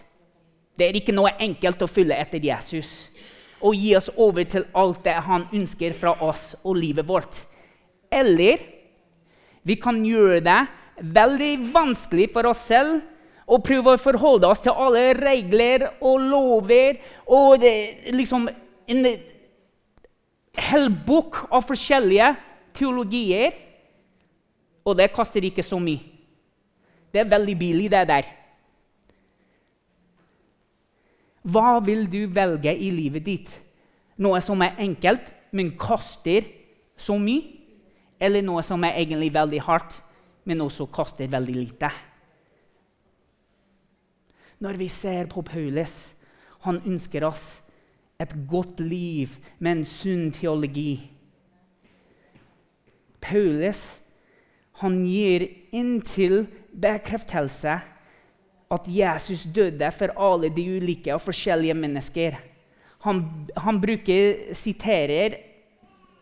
Det 0.76 0.90
er 0.90 1.00
ikke 1.00 1.16
noe 1.16 1.32
enkelt 1.40 1.84
å 1.84 1.92
følge 1.92 2.18
etter 2.20 2.44
Jesus 2.44 3.08
og 3.66 3.78
gi 3.80 3.96
oss 3.98 4.10
over 4.20 4.44
til 4.48 4.66
alt 4.78 5.04
det 5.06 5.16
han 5.26 5.48
ønsker 5.56 5.96
fra 5.98 6.12
oss 6.22 6.54
og 6.64 6.76
livet 6.78 7.08
vårt. 7.08 7.40
Eller 8.12 8.62
vi 9.66 9.78
kan 9.82 10.04
gjøre 10.06 10.44
det 10.46 10.60
veldig 11.00 11.72
vanskelig 11.74 12.30
for 12.34 12.48
oss 12.50 12.64
selv 12.70 13.02
å 13.46 13.60
prøve 13.62 13.94
å 13.94 14.02
forholde 14.02 14.50
oss 14.50 14.64
til 14.64 14.74
alle 14.74 15.12
regler 15.18 15.88
og 16.00 16.24
lover 16.24 16.98
og 17.28 17.60
det, 17.62 17.74
liksom 18.16 18.48
en 18.50 19.08
hel 20.70 20.90
bok 21.06 21.44
av 21.52 21.66
forskjellige 21.68 22.32
teologier. 22.76 23.54
Og 24.86 24.98
det 24.98 25.12
koster 25.14 25.46
ikke 25.46 25.66
så 25.66 25.80
mye. 25.82 26.02
Det 27.10 27.24
er 27.24 27.32
veldig 27.32 27.56
billig, 27.58 27.90
det 27.90 28.04
der. 28.10 28.28
Hva 31.46 31.80
vil 31.86 32.06
du 32.10 32.26
velge 32.34 32.74
i 32.74 32.92
livet 32.94 33.26
ditt? 33.26 33.54
Noe 34.22 34.42
som 34.44 34.62
er 34.62 34.78
enkelt, 34.82 35.30
men 35.56 35.74
koster 35.80 36.46
så 36.98 37.18
mye? 37.22 37.56
eller 38.20 38.44
noe 38.46 38.64
som 38.64 38.84
er 38.86 38.98
egentlig 39.02 39.32
veldig 39.36 39.62
hardt, 39.66 40.00
men 40.46 40.62
også 40.62 40.88
koster 40.94 41.30
veldig 41.32 41.56
lite. 41.56 41.90
Når 44.62 44.80
vi 44.80 44.88
ser 44.90 45.28
på 45.32 45.44
Paulus, 45.46 46.16
han 46.66 46.80
ønsker 46.86 47.26
oss 47.28 47.60
et 48.22 48.32
godt 48.48 48.80
liv 48.80 49.34
med 49.60 49.80
en 49.80 49.86
sunn 49.90 50.30
teologi. 50.34 50.98
Paulus 53.26 53.84
han 54.82 54.98
gir 55.08 55.48
inntil 55.76 56.46
bekreftelse 56.76 57.76
at 58.76 58.88
Jesus 58.90 59.46
døde 59.56 59.88
for 59.96 60.14
alle 60.20 60.50
de 60.52 60.66
ulike 60.78 61.14
og 61.16 61.24
forskjellige 61.24 61.78
mennesker. 61.78 62.38
Han, 63.06 63.22
han 63.58 63.80
bruker, 63.82 64.52
siterer 64.58 65.38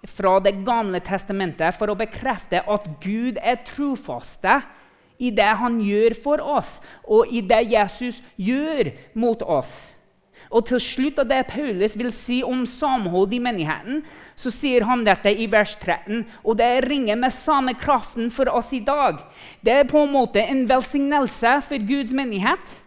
fra 0.10 0.40
Det 0.44 0.56
gamle 0.66 1.00
testamentet 1.04 1.76
for 1.78 1.92
å 1.92 1.98
bekrefte 1.98 2.62
at 2.62 2.88
Gud 3.04 3.40
er 3.42 3.62
trofaste 3.68 4.62
i 5.24 5.32
det 5.32 5.52
han 5.60 5.80
gjør 5.84 6.16
for 6.24 6.44
oss, 6.44 6.80
og 7.08 7.32
i 7.32 7.42
det 7.46 7.62
Jesus 7.72 8.22
gjør 8.36 8.92
mot 9.16 9.42
oss. 9.42 9.94
Og 10.54 10.68
til 10.70 10.82
slutt 10.84 11.22
av 11.22 11.30
det 11.30 11.40
Paulus 11.50 11.96
vil 11.98 12.12
si 12.14 12.42
om 12.46 12.66
samhold 12.70 13.32
i 13.34 13.40
menigheten, 13.42 14.04
så 14.38 14.52
sier 14.54 14.86
han 14.86 15.06
dette 15.06 15.32
i 15.32 15.48
vers 15.50 15.74
13, 15.80 16.26
og 16.44 16.60
det 16.60 16.84
ringer 16.86 17.18
med 17.18 17.34
samme 17.34 17.74
kraften 17.80 18.30
for 18.34 18.52
oss 18.54 18.74
i 18.76 18.84
dag. 18.86 19.24
Det 19.66 19.80
er 19.80 19.90
på 19.90 20.04
en 20.04 20.14
måte 20.14 20.44
en 20.44 20.66
velsignelse 20.70 21.56
for 21.70 21.88
Guds 21.90 22.14
menighet, 22.14 22.80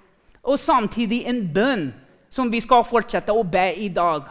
og 0.46 0.60
samtidig 0.62 1.24
en 1.26 1.42
bønn 1.50 1.88
som 2.30 2.52
vi 2.52 2.60
skal 2.62 2.86
fortsette 2.86 3.34
å 3.34 3.42
be 3.42 3.70
i 3.82 3.88
dag. 3.90 4.28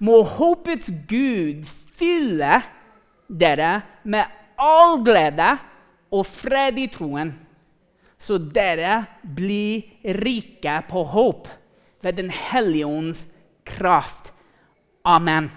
Må 0.00 0.22
håpets 0.24 0.88
Gud 1.10 1.66
fylle 2.02 2.58
dere 3.28 3.72
med 4.10 4.26
all 4.58 4.98
glede 5.06 5.54
og 6.12 6.26
fred 6.26 6.78
i 6.82 6.88
troen, 6.92 7.30
så 8.18 8.38
dere 8.38 9.00
blir 9.22 10.12
rike 10.22 10.76
på 10.90 11.02
håp 11.14 11.48
ved 12.02 12.18
Den 12.18 12.30
hellige 12.30 12.86
ånds 12.86 13.26
kraft. 13.66 14.32
Amen. 15.04 15.50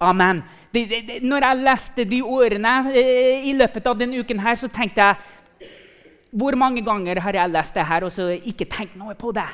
Amen. 0.00 0.42
De, 0.72 0.84
de, 0.88 1.00
de, 1.08 1.20
når 1.24 1.44
jeg 1.44 1.64
leste 1.64 2.04
de 2.08 2.20
ordene 2.24 2.74
eh, 2.92 3.46
i 3.48 3.52
løpet 3.56 3.86
av 3.88 3.96
denne 4.00 4.20
uken, 4.20 4.40
her, 4.40 4.56
så 4.56 4.68
tenkte 4.68 5.00
jeg 5.04 5.70
Hvor 6.36 6.56
mange 6.56 6.82
ganger 6.84 7.20
har 7.24 7.32
jeg 7.32 7.52
lest 7.52 7.74
det 7.74 7.86
her 7.86 8.04
og 8.04 8.12
så 8.12 8.28
ikke 8.34 8.68
tenkt 8.68 8.96
noe 8.96 9.14
på 9.16 9.32
det? 9.32 9.48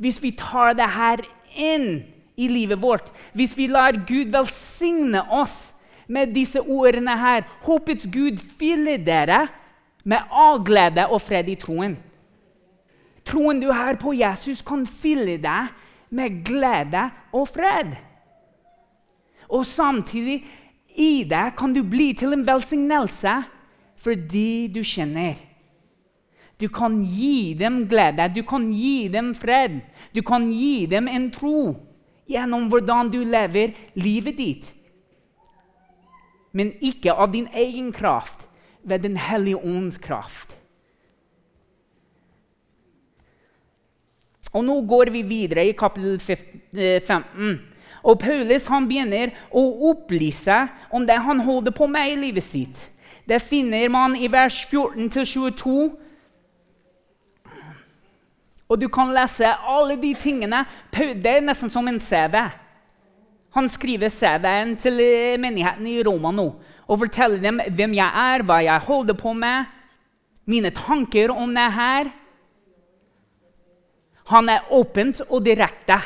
Hvis 0.00 0.22
vi 0.22 0.32
tar 0.36 0.72
det 0.76 0.88
her 0.88 1.20
inn 1.56 2.13
i 2.36 2.48
livet 2.48 2.82
vårt, 2.82 3.12
hvis 3.32 3.56
vi 3.58 3.68
lar 3.70 3.96
Gud 4.06 4.32
velsigne 4.34 5.22
oss 5.30 5.74
med 6.06 6.34
disse 6.34 6.60
ordene 6.60 7.14
her 7.16 7.46
Håpets 7.64 8.08
Gud 8.12 8.40
fyller 8.58 8.98
dere 9.00 9.46
med 10.04 10.26
avglede 10.30 11.06
og 11.08 11.22
fred 11.24 11.48
i 11.48 11.56
troen. 11.60 11.96
Troen 13.24 13.60
du 13.62 13.70
har 13.72 13.96
på 13.96 14.12
Jesus, 14.12 14.60
kan 14.60 14.84
fylle 14.84 15.38
deg 15.40 15.70
med 16.14 16.42
glede 16.44 17.06
og 17.32 17.48
fred. 17.48 17.94
Og 19.48 19.64
samtidig 19.66 20.42
i 20.94 21.24
det 21.28 21.54
kan 21.56 21.72
du 21.72 21.82
bli 21.82 22.12
til 22.12 22.36
en 22.36 22.44
velsignelse 22.46 23.40
fordi 24.04 24.68
du 24.68 24.82
kjenner. 24.84 25.38
Du 26.60 26.68
kan 26.68 27.00
gi 27.02 27.54
dem 27.58 27.86
glede, 27.88 28.28
du 28.34 28.44
kan 28.46 28.68
gi 28.72 29.08
dem 29.08 29.32
fred, 29.34 29.80
du 30.14 30.20
kan 30.22 30.44
gi 30.52 30.86
dem 30.86 31.08
en 31.08 31.30
tro 31.32 31.72
gjennom 32.30 32.68
hvordan 32.72 33.10
du 33.12 33.20
lever 33.24 33.74
livet 33.94 34.38
ditt. 34.38 34.72
Men 36.54 36.72
ikke 36.80 37.12
av 37.12 37.32
din 37.32 37.48
egen 37.52 37.92
kraft, 37.92 38.46
ved 38.84 38.98
Den 38.98 39.16
hellige 39.16 39.56
ånds 39.56 39.98
kraft. 39.98 40.58
Og 44.52 44.64
Nå 44.64 44.82
går 44.86 45.10
vi 45.10 45.22
videre 45.22 45.64
i 45.66 45.72
kapittel 45.72 46.20
15. 46.20 46.60
Eh, 46.76 47.70
Og 48.04 48.18
Paulus 48.20 48.66
han 48.68 48.84
begynner 48.88 49.32
å 49.50 49.62
opplyse 49.90 50.68
om 50.92 51.06
det 51.08 51.16
han 51.24 51.40
holder 51.40 51.72
på 51.72 51.86
med 51.88 52.12
i 52.12 52.18
livet 52.26 52.44
sitt. 52.44 52.90
Det 53.24 53.40
finner 53.40 53.88
man 53.88 54.16
i 54.16 54.28
vers 54.28 54.66
14-22 54.68 56.03
og 58.68 58.80
du 58.80 58.88
kan 58.92 59.12
lese 59.12 59.48
alle 59.68 59.96
de 60.00 60.14
tingene. 60.16 60.64
Det 60.90 61.30
er 61.30 61.44
nesten 61.44 61.72
som 61.72 61.88
en 61.88 62.00
CV. 62.00 62.38
Han 63.54 63.68
skriver 63.70 64.10
CV-en 64.10 64.74
til 64.80 64.98
eh, 65.02 65.36
menigheten 65.38 65.86
i 65.86 66.00
Roma 66.02 66.32
nå 66.34 66.48
og 66.84 67.00
forteller 67.00 67.40
dem 67.40 67.62
hvem 67.72 67.94
jeg 67.96 68.20
er, 68.20 68.42
hva 68.44 68.58
jeg 68.64 68.84
holder 68.84 69.16
på 69.16 69.32
med, 69.36 69.70
mine 70.44 70.72
tanker 70.76 71.32
om 71.32 71.54
det 71.56 71.68
her. 71.72 72.10
Han 74.32 74.50
er 74.52 74.66
åpent 74.72 75.22
og 75.28 75.44
direkte. 75.44 75.96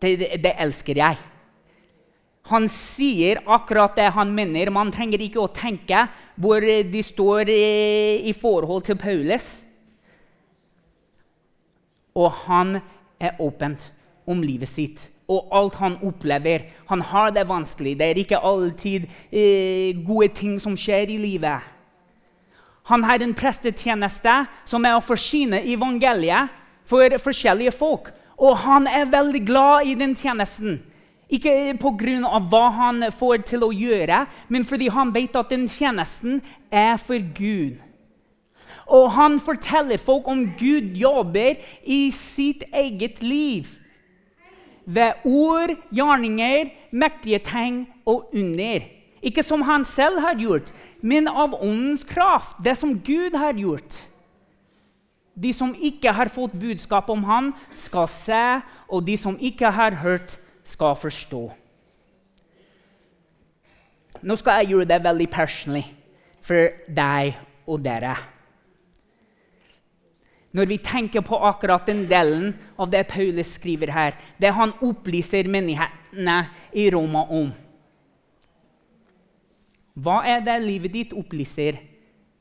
Det, 0.00 0.16
det, 0.20 0.28
det, 0.44 0.52
elsker 0.60 0.98
jeg. 1.00 1.16
Han 2.52 2.68
sier 2.68 3.40
akkurat 3.48 3.96
det 3.96 4.10
han 4.12 4.34
mener. 4.36 4.72
Man 4.72 4.92
trenger 4.92 5.22
ikke 5.24 5.40
å 5.40 5.52
tenke 5.52 6.04
hvor 6.36 6.60
de 6.60 7.00
står 7.04 7.48
i, 7.48 7.64
i 8.28 8.34
forhold 8.36 8.84
til 8.84 9.00
Paulus. 9.00 9.63
Og 12.14 12.30
han 12.46 12.78
er 13.20 13.40
åpent 13.42 13.90
om 14.26 14.42
livet 14.42 14.70
sitt 14.70 15.10
og 15.30 15.48
alt 15.56 15.78
han 15.80 15.96
opplever. 16.04 16.66
Han 16.90 17.00
har 17.00 17.30
det 17.32 17.46
vanskelig. 17.48 17.96
Det 17.98 18.08
er 18.10 18.20
ikke 18.20 18.42
alltid 18.44 19.06
eh, 19.32 19.96
gode 20.06 20.28
ting 20.36 20.58
som 20.60 20.76
skjer 20.76 21.14
i 21.14 21.20
livet. 21.20 21.64
Han 22.90 23.04
har 23.04 23.22
en 23.24 23.32
prestetjeneste 23.34 24.34
som 24.68 24.84
er 24.84 24.98
å 24.98 25.04
forsyne 25.04 25.62
evangeliet 25.64 26.52
for 26.84 27.16
forskjellige 27.24 27.72
folk. 27.72 28.10
Og 28.36 28.58
han 28.66 28.88
er 28.90 29.08
veldig 29.08 29.40
glad 29.46 29.88
i 29.88 29.94
den 29.96 30.12
tjenesten. 30.18 30.82
Ikke 31.32 31.72
pga. 31.80 32.38
hva 32.50 32.68
han 32.70 33.04
får 33.10 33.46
til 33.48 33.64
å 33.64 33.72
gjøre, 33.72 34.26
men 34.48 34.64
fordi 34.64 34.90
han 34.92 35.14
vet 35.14 35.36
at 35.36 35.48
den 35.48 35.66
tjenesten 35.68 36.42
er 36.70 36.98
for 37.00 37.18
Gud. 37.18 37.80
Og 38.86 39.10
han 39.16 39.38
forteller 39.40 40.00
folk 40.00 40.28
om 40.28 40.44
Gud 40.58 40.94
jobber 40.98 41.60
i 41.84 42.10
sitt 42.12 42.64
eget 42.72 43.22
liv. 43.22 43.70
Ved 44.84 45.24
ord, 45.24 45.72
gjerninger, 45.94 46.68
mektige 46.92 47.40
tegn 47.44 47.86
og 48.04 48.28
under. 48.34 48.84
Ikke 49.24 49.42
som 49.42 49.62
han 49.64 49.84
selv 49.88 50.20
har 50.20 50.36
gjort, 50.36 50.74
men 51.00 51.28
av 51.28 51.56
åndens 51.56 52.04
kraft. 52.04 52.58
Det 52.64 52.76
som 52.76 52.98
Gud 53.00 53.36
har 53.40 53.56
gjort. 53.56 53.96
De 55.34 55.50
som 55.52 55.72
ikke 55.74 56.12
har 56.12 56.28
fått 56.30 56.52
budskap 56.60 57.08
om 57.10 57.24
han, 57.26 57.52
skal 57.74 58.06
se, 58.10 58.44
og 58.88 59.06
de 59.06 59.16
som 59.18 59.38
ikke 59.40 59.72
har 59.72 59.96
hørt, 60.04 60.36
skal 60.64 60.94
forstå. 60.96 61.42
Nå 64.24 64.36
skal 64.40 64.62
jeg 64.62 64.72
gjøre 64.72 64.88
det 64.88 65.00
veldig 65.04 65.26
personlig 65.32 65.84
for 66.44 66.70
deg 66.96 67.34
og 67.66 67.82
dere. 67.84 68.14
Når 70.54 70.68
vi 70.70 70.78
tenker 70.78 71.24
på 71.26 71.38
akkurat 71.48 71.86
den 71.86 72.04
delen 72.06 72.52
av 72.78 72.90
det 72.92 73.08
Paulus 73.10 73.56
skriver 73.56 73.90
her, 73.90 74.14
det 74.38 74.52
han 74.54 74.74
opplyser 74.86 75.50
menighetene 75.50 76.44
i 76.72 76.86
Roma 76.94 77.24
om 77.26 77.50
Hva 79.94 80.20
er 80.26 80.40
det 80.46 80.60
livet 80.62 80.94
ditt 80.94 81.12
opplyser 81.14 81.80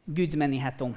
Guds 0.05 0.37
menighet 0.37 0.81
om? 0.85 0.93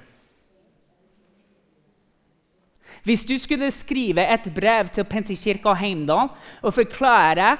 Hvis 3.05 3.25
du 3.29 3.37
skulle 3.39 3.69
skrive 3.75 4.25
et 4.25 4.47
brev 4.55 4.89
til 4.93 5.05
Pentekirka 5.09 5.75
Heimdal 5.77 6.31
og 6.63 6.75
forklare 6.75 7.57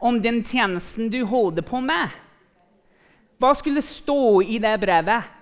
om 0.00 0.18
den 0.22 0.42
tjenesten 0.46 1.10
du 1.12 1.22
holder 1.26 1.66
på 1.66 1.82
med, 1.84 2.10
hva 3.40 3.52
skulle 3.56 3.82
stå 3.84 4.42
i 4.42 4.58
det 4.60 4.74
brevet? 4.82 5.39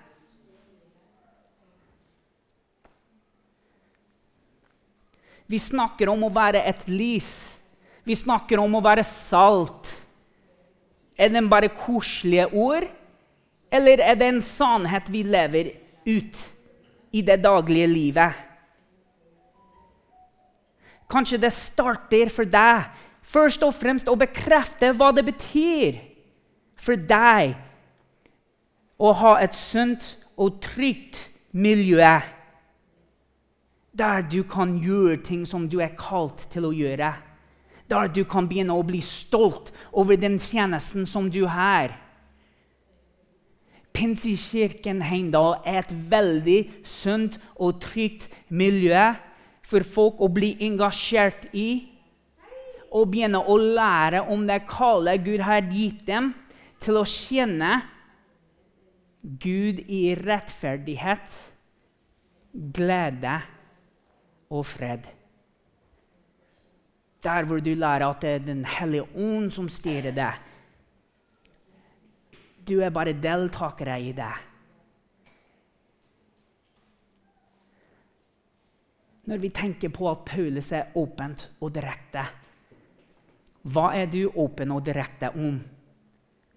Vi 5.48 5.58
snakker 5.60 6.10
om 6.12 6.26
å 6.26 6.32
være 6.32 6.60
et 6.68 6.84
lys. 6.90 7.30
Vi 8.04 8.16
snakker 8.16 8.60
om 8.60 8.76
å 8.76 8.84
være 8.84 9.04
salt. 9.06 9.94
Er 11.18 11.32
det 11.32 11.42
bare 11.50 11.72
koselige 11.74 12.46
ord, 12.52 12.84
eller 13.72 14.00
er 14.04 14.16
det 14.16 14.28
en 14.30 14.44
sannhet 14.44 15.08
vi 15.10 15.24
lever 15.26 15.72
ut 16.06 16.44
i 17.10 17.24
det 17.26 17.40
daglige 17.42 17.88
livet? 17.90 18.44
Kanskje 21.08 21.40
det 21.40 21.50
starter 21.56 22.30
for 22.30 22.48
deg 22.48 22.86
først 23.28 23.64
og 23.64 23.74
fremst 23.76 24.08
å 24.08 24.16
bekrefte 24.20 24.92
hva 24.96 25.10
det 25.16 25.24
betyr 25.26 25.98
for 26.78 27.00
deg 27.00 27.56
å 29.00 29.12
ha 29.16 29.38
et 29.42 29.56
sunt 29.56 30.14
og 30.38 30.60
trygt 30.64 31.26
miljø 31.56 32.04
der 33.98 34.22
du 34.22 34.42
kan 34.46 34.76
gjøre 34.78 35.18
ting 35.26 35.46
som 35.46 35.66
du 35.70 35.80
er 35.82 35.96
kalt 35.98 36.46
til 36.52 36.68
å 36.68 36.74
gjøre. 36.74 37.12
Der 37.88 38.10
du 38.12 38.22
kan 38.28 38.48
begynne 38.48 38.76
å 38.76 38.84
bli 38.86 39.00
stolt 39.02 39.72
over 39.92 40.18
den 40.20 40.38
tjenesten 40.38 41.06
som 41.08 41.30
du 41.32 41.44
har. 41.50 41.96
Pinsekirken 43.96 45.02
Heimdal 45.02 45.56
er 45.66 45.80
et 45.82 45.94
veldig 46.10 46.58
sunt 46.86 47.40
og 47.56 47.80
trygt 47.82 48.28
miljø 48.48 49.10
for 49.66 49.84
folk 49.84 50.20
å 50.22 50.30
bli 50.32 50.54
engasjert 50.64 51.48
i 51.56 51.70
og 52.88 53.10
begynne 53.12 53.40
å 53.42 53.56
lære 53.58 54.22
om 54.32 54.46
det 54.48 54.62
kallet 54.68 55.24
Gud 55.26 55.42
har 55.44 55.66
gitt 55.68 56.06
dem, 56.08 56.32
til 56.80 56.96
å 57.00 57.04
kjenne 57.04 57.82
Gud 59.42 59.82
i 59.90 60.14
rettferdighet, 60.16 61.34
glede 62.54 63.34
og 64.50 64.66
fred. 64.66 65.08
Der 67.22 67.44
hvor 67.44 67.60
du 67.60 67.72
lærer 67.74 68.06
at 68.06 68.22
det 68.22 68.30
er 68.30 68.38
Den 68.38 68.64
hellige 68.64 69.08
ånd 69.14 69.50
som 69.50 69.68
styrer 69.68 70.14
deg. 70.14 70.34
Du 72.68 72.80
er 72.80 72.90
bare 72.90 73.12
deltakere 73.12 74.00
i 74.00 74.12
det. 74.12 74.34
når 79.28 79.36
vi 79.36 79.48
tenker 79.52 79.92
på 79.92 80.08
at 80.08 80.24
Paulus 80.24 80.70
er 80.72 80.94
åpent 80.96 81.50
og 81.60 81.72
direkte. 81.74 82.22
Hva 83.68 83.90
er 83.98 84.08
du 84.08 84.22
åpen 84.40 84.72
og 84.72 84.86
direkte 84.86 85.28
om 85.36 85.58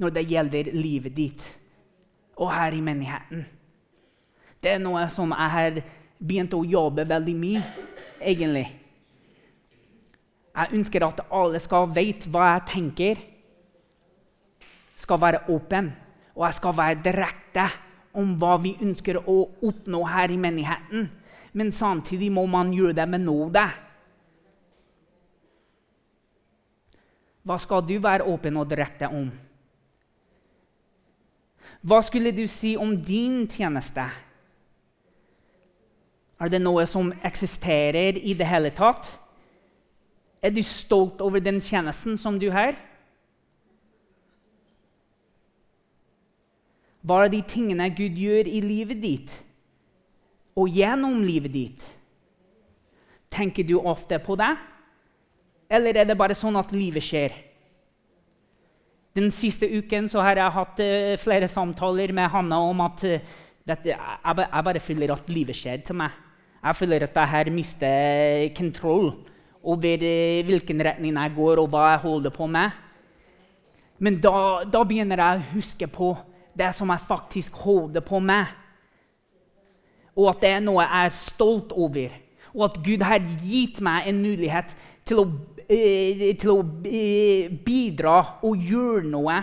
når 0.02 0.14
det 0.16 0.30
gjelder 0.30 0.70
livet 0.74 1.16
ditt 1.18 1.48
og 2.40 2.54
her 2.56 2.78
i 2.78 2.84
menigheten? 2.84 3.44
Det 4.64 4.78
er 4.78 4.80
noe 4.80 5.04
som 5.12 5.34
jeg 5.36 5.56
har 5.56 5.82
begynt 6.22 6.54
å 6.54 6.64
jobbe 6.64 7.06
veldig 7.10 7.36
mye, 7.38 7.62
egentlig. 8.22 8.68
Jeg 10.52 10.78
ønsker 10.78 11.06
at 11.08 11.24
alle 11.34 11.60
skal 11.64 11.90
vite 11.96 12.30
hva 12.30 12.54
jeg 12.54 12.68
tenker. 12.74 13.24
Skal 15.00 15.22
være 15.22 15.46
åpen, 15.50 15.90
og 16.36 16.46
jeg 16.46 16.60
skal 16.60 16.78
være 16.78 17.02
direkte 17.04 17.66
om 18.14 18.36
hva 18.38 18.58
vi 18.62 18.76
ønsker 18.84 19.18
å 19.26 19.40
oppnå 19.66 20.04
her 20.12 20.32
i 20.32 20.40
menigheten 20.40 21.10
men 21.52 21.72
samtidig 21.72 22.32
må 22.32 22.46
man 22.48 22.72
gjøre 22.74 22.96
det 22.96 23.08
med 23.10 23.26
nåde. 23.26 23.64
Hva 27.42 27.58
skal 27.60 27.84
du 27.88 27.96
være 28.00 28.28
åpen 28.30 28.60
og 28.62 28.70
direkte 28.70 29.10
om? 29.10 29.32
Hva 31.82 31.98
skulle 32.06 32.32
du 32.36 32.46
si 32.48 32.76
om 32.78 32.94
din 32.94 33.48
tjeneste? 33.50 34.06
Er 36.42 36.50
det 36.50 36.62
noe 36.64 36.88
som 36.90 37.12
eksisterer 37.24 38.18
i 38.18 38.34
det 38.38 38.48
hele 38.50 38.72
tatt? 38.74 39.14
Er 40.42 40.50
du 40.50 40.64
stolt 40.66 41.22
over 41.22 41.44
den 41.44 41.62
tjenesten 41.62 42.18
som 42.18 42.40
du 42.42 42.50
har? 42.54 42.74
Hva 47.06 47.24
er 47.26 47.32
de 47.34 47.46
tingene 47.46 47.90
Gud 47.94 48.18
gjør 48.18 48.50
i 48.50 48.60
livet 48.66 49.02
ditt? 49.02 49.38
og 50.58 50.70
gjennom 50.70 51.22
livet 51.24 51.54
ditt. 51.54 51.86
Tenker 53.32 53.64
du 53.64 53.78
ofte 53.80 54.20
på 54.20 54.36
det, 54.40 54.52
eller 55.72 56.02
er 56.02 56.10
det 56.10 56.20
bare 56.20 56.36
sånn 56.36 56.60
at 56.60 56.74
livet 56.76 57.06
skjer? 57.06 57.38
Den 59.16 59.32
siste 59.36 59.68
uken 59.68 60.08
har 60.24 60.40
jeg 60.40 60.56
hatt 60.56 60.82
uh, 60.84 61.16
flere 61.20 61.48
samtaler 61.52 62.14
med 62.16 62.32
Hanna 62.32 62.62
om 62.64 62.84
at 62.84 63.04
uh, 63.08 63.40
dette, 63.68 63.92
jeg, 63.92 64.66
bare 64.68 64.84
føler 64.84 65.12
at 65.14 65.32
livet 65.32 65.56
skjer 65.56 65.84
til 65.88 66.00
meg. 66.00 66.16
Jeg 66.62 66.78
føler 66.78 67.04
at 67.08 67.16
jeg 67.18 67.32
har 67.34 67.52
mistet 67.54 68.56
kontroll 68.58 69.12
over 69.62 70.06
uh, 70.06 70.46
hvilken 70.46 70.82
retning 70.86 71.18
jeg 71.18 71.36
går, 71.36 71.62
og 71.62 71.70
hva 71.70 71.92
jeg 71.92 72.04
holder 72.06 72.34
på 72.34 72.48
med. 72.50 72.70
Men 74.02 74.18
da, 74.22 74.64
da 74.66 74.82
begynner 74.86 75.22
jeg 75.22 75.40
å 75.40 75.50
huske 75.56 75.90
på 75.90 76.16
det 76.58 76.74
som 76.78 76.90
jeg 76.90 77.08
faktisk 77.08 77.58
holder 77.64 78.04
på 78.06 78.20
med 78.22 78.50
og 80.16 80.32
at 80.32 80.44
det 80.44 80.52
er 80.56 80.64
noe 80.64 80.84
jeg 80.84 81.08
er 81.08 81.16
stolt 81.16 81.74
over. 81.76 82.16
Og 82.52 82.66
at 82.68 82.80
Gud 82.84 83.04
har 83.08 83.24
gitt 83.40 83.80
meg 83.84 84.10
en 84.12 84.20
mulighet 84.24 84.74
til 85.08 85.22
å, 85.22 85.26
eh, 85.72 86.32
til 86.36 86.52
å 86.52 86.60
eh, 86.84 87.48
bidra 87.64 88.44
og 88.44 88.60
gjøre 88.60 89.08
noe 89.08 89.38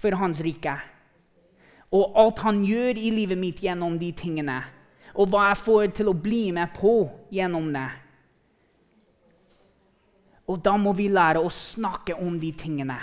for 0.00 0.16
Hans 0.16 0.40
rike. 0.40 0.78
Og 1.92 2.16
alt 2.16 2.40
han 2.46 2.62
gjør 2.64 2.96
i 2.96 3.10
livet 3.12 3.38
mitt 3.38 3.60
gjennom 3.60 3.98
de 4.00 4.12
tingene. 4.16 4.62
Og 5.14 5.30
hva 5.30 5.48
jeg 5.50 5.62
får 5.64 5.86
til 6.00 6.10
å 6.10 6.16
bli 6.16 6.50
med 6.54 6.72
på 6.76 6.94
gjennom 7.34 7.70
det. 7.74 7.88
Og 10.50 10.58
da 10.64 10.74
må 10.80 10.92
vi 10.98 11.08
lære 11.12 11.42
å 11.42 11.50
snakke 11.54 12.16
om 12.18 12.38
de 12.40 12.50
tingene. 12.58 12.98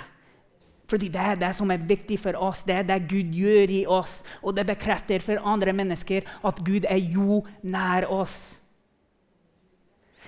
Fordi 0.88 1.10
det 1.12 1.24
er 1.24 1.40
det 1.40 1.50
som 1.56 1.72
er 1.72 1.84
viktig 1.84 2.16
for 2.20 2.38
oss, 2.40 2.64
det 2.64 2.78
er 2.80 2.86
det 2.88 3.10
Gud 3.12 3.34
gjør 3.36 3.74
i 3.76 3.82
oss. 3.92 4.22
Og 4.40 4.56
det 4.56 4.68
bekrefter 4.70 5.24
for 5.24 5.44
andre 5.44 5.74
mennesker 5.76 6.28
at 6.48 6.62
Gud 6.64 6.88
er 6.88 7.00
jo 7.00 7.42
nær 7.64 8.08
oss. 8.12 8.56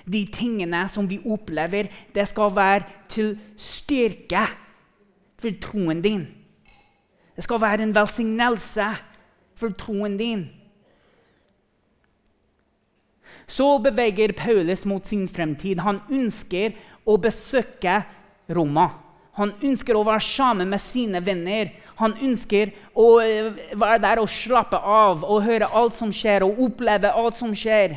De 0.09 0.25
tingene 0.31 0.83
som 0.91 1.07
vi 1.07 1.19
opplever, 1.27 1.87
det 2.15 2.27
skal 2.27 2.51
være 2.55 2.87
til 3.11 3.33
styrke 3.59 4.45
for 5.39 5.55
troen 5.63 6.03
din. 6.03 6.27
Det 7.35 7.45
skal 7.45 7.61
være 7.61 7.85
en 7.87 7.95
velsignelse 7.95 8.87
for 9.59 9.75
troen 9.79 10.17
din. 10.19 10.47
Så 13.47 13.77
beveger 13.83 14.33
Paulus 14.37 14.85
mot 14.85 15.05
sin 15.05 15.27
fremtid. 15.27 15.81
Han 15.83 16.01
ønsker 16.09 16.75
å 17.05 17.17
besøke 17.21 18.01
Roma. 18.49 18.89
Han 19.39 19.53
ønsker 19.63 19.95
å 19.95 20.03
være 20.03 20.23
sammen 20.25 20.69
med 20.69 20.81
sine 20.83 21.21
venner. 21.23 21.71
Han 22.01 22.15
ønsker 22.19 22.73
å 22.97 23.07
eh, 23.23 23.55
være 23.75 24.01
der 24.03 24.21
og 24.21 24.31
slappe 24.31 24.79
av 24.79 25.23
og 25.23 25.45
høre 25.45 25.69
alt 25.75 25.95
som 25.95 26.11
skjer, 26.15 26.43
og 26.43 26.59
oppleve 26.67 27.11
alt 27.15 27.39
som 27.39 27.55
skjer. 27.55 27.95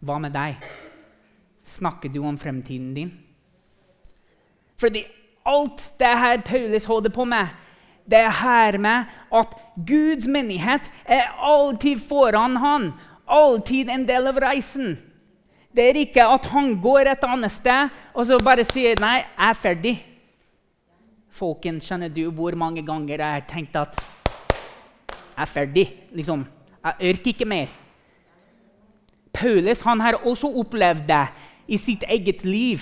Hva 0.00 0.16
med 0.16 0.32
deg? 0.32 0.62
Snakker 1.68 2.08
du 2.08 2.22
om 2.24 2.38
fremtiden 2.40 2.94
din? 2.96 3.10
Fordi 4.80 5.04
alt 5.44 5.90
det 6.00 6.12
her 6.22 6.40
Paulus 6.46 6.88
holder 6.88 7.12
på 7.12 7.26
med, 7.28 7.52
det 8.08 8.18
er 8.18 8.30
her 8.30 8.78
med 8.78 9.04
at 9.32 9.54
Guds 9.86 10.26
menighet 10.26 10.92
er 11.04 11.30
alltid 11.38 12.00
foran 12.08 12.56
han. 12.56 12.92
Alltid 13.30 13.88
en 13.88 14.06
del 14.08 14.26
av 14.26 14.38
reisen. 14.42 14.96
Det 15.70 15.84
er 15.90 16.00
ikke 16.00 16.24
at 16.26 16.46
han 16.50 16.72
går 16.82 17.12
et 17.12 17.26
annet 17.26 17.52
sted 17.54 17.90
og 18.14 18.26
så 18.26 18.40
bare 18.42 18.64
sier 18.66 18.98
'nei, 18.98 19.22
jeg 19.22 19.50
er 19.50 19.54
ferdig'. 19.54 19.98
Folkens, 21.30 21.84
skjønner 21.86 22.08
du 22.08 22.30
hvor 22.30 22.56
mange 22.58 22.82
ganger 22.82 23.16
jeg 23.16 23.32
har 23.32 23.46
tenkt 23.48 23.76
at 23.76 23.94
'jeg 23.94 25.42
er 25.42 25.46
ferdig'? 25.46 25.92
Liksom, 26.12 26.46
Jeg 26.84 26.94
orker 27.10 27.26
ikke 27.26 27.44
mer. 27.44 27.66
Paulus 29.32 29.80
han 29.80 30.00
har 30.00 30.14
også 30.24 30.48
opplevd 30.48 31.06
det 31.08 31.26
i 31.68 31.76
sitt 31.76 32.04
eget 32.08 32.44
liv. 32.44 32.80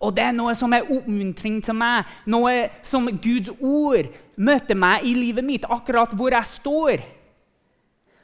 Og 0.00 0.14
det 0.16 0.24
er 0.24 0.32
noe 0.32 0.54
som 0.56 0.72
er 0.72 0.88
oppmuntring 0.88 1.58
til 1.64 1.76
meg, 1.76 2.08
noe 2.24 2.70
som 2.86 3.08
Guds 3.20 3.50
ord 3.60 4.08
møter 4.40 4.78
meg 4.78 5.04
i 5.04 5.12
livet 5.16 5.44
mitt, 5.44 5.66
akkurat 5.68 6.14
hvor 6.16 6.32
jeg 6.32 6.48
står. 6.48 7.02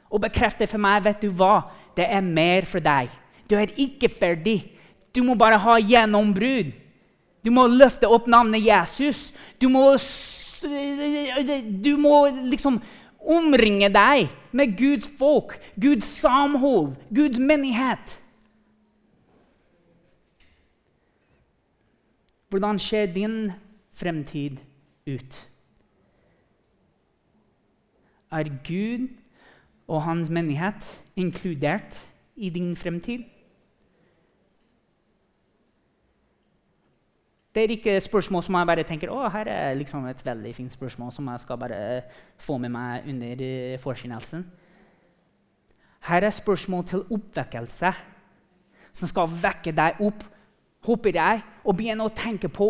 Og 0.09 0.23
bekrefter 0.23 0.69
for 0.69 0.81
meg 0.81 1.03
vet 1.05 1.21
du 1.21 1.29
hva, 1.29 1.61
det 1.97 2.07
er 2.09 2.25
mer 2.25 2.65
for 2.65 2.81
deg. 2.81 3.11
Du 3.47 3.55
er 3.59 3.73
ikke 3.77 4.09
ferdig. 4.09 4.59
Du 5.13 5.21
må 5.23 5.37
bare 5.37 5.59
ha 5.61 5.77
gjennombrudd. 5.77 6.73
Du 7.45 7.53
må 7.53 7.67
løfte 7.69 8.09
opp 8.09 8.25
navnet 8.27 8.65
Jesus. 8.65 9.29
Du 9.61 9.69
må, 9.71 9.93
du 11.85 11.93
må 12.01 12.15
liksom 12.49 12.81
omringe 13.27 13.89
deg 13.93 14.31
med 14.55 14.73
Guds 14.79 15.07
folk, 15.19 15.55
Guds 15.79 16.09
samhold, 16.23 16.95
Guds 17.13 17.39
menighet. 17.39 18.17
Hvordan 22.49 22.79
ser 22.79 23.05
din 23.05 23.51
fremtid 23.93 24.57
ut? 25.07 25.49
Er 28.31 28.43
Gud 28.67 29.07
og 29.87 30.03
hans 30.03 30.29
menighet 30.29 31.03
inkludert 31.15 32.07
i 32.35 32.49
din 32.49 32.75
fremtid? 32.75 33.23
Det 37.55 37.63
er 37.63 37.69
ikke 37.73 37.99
spørsmål 37.99 38.43
som 38.43 38.55
jeg 38.55 38.67
bare 38.69 38.83
tenker 38.85 39.09
å, 39.09 39.23
her 39.33 39.47
er 39.49 39.75
liksom 39.79 40.05
et 40.05 40.19
veldig 40.25 40.51
fint 40.55 40.71
spørsmål 40.71 41.11
som 41.11 41.27
jeg 41.31 41.41
skal 41.41 41.57
bare 41.57 41.79
få 42.37 42.59
med 42.61 42.69
meg 42.69 43.07
under 43.09 43.41
uh, 43.41 43.79
forkynnelsen. 43.81 44.43
Her 46.05 46.27
er 46.27 46.29
spørsmål 46.29 46.85
til 46.85 47.01
oppvekkelse, 47.11 47.91
som 48.93 49.09
skal 49.09 49.33
vekke 49.41 49.73
deg 49.73 50.03
opp, 50.05 50.21
håper 50.85 51.15
jeg, 51.15 51.41
og 51.65 51.77
begynne 51.77 52.05
å 52.05 52.13
tenke 52.15 52.49
på 52.53 52.69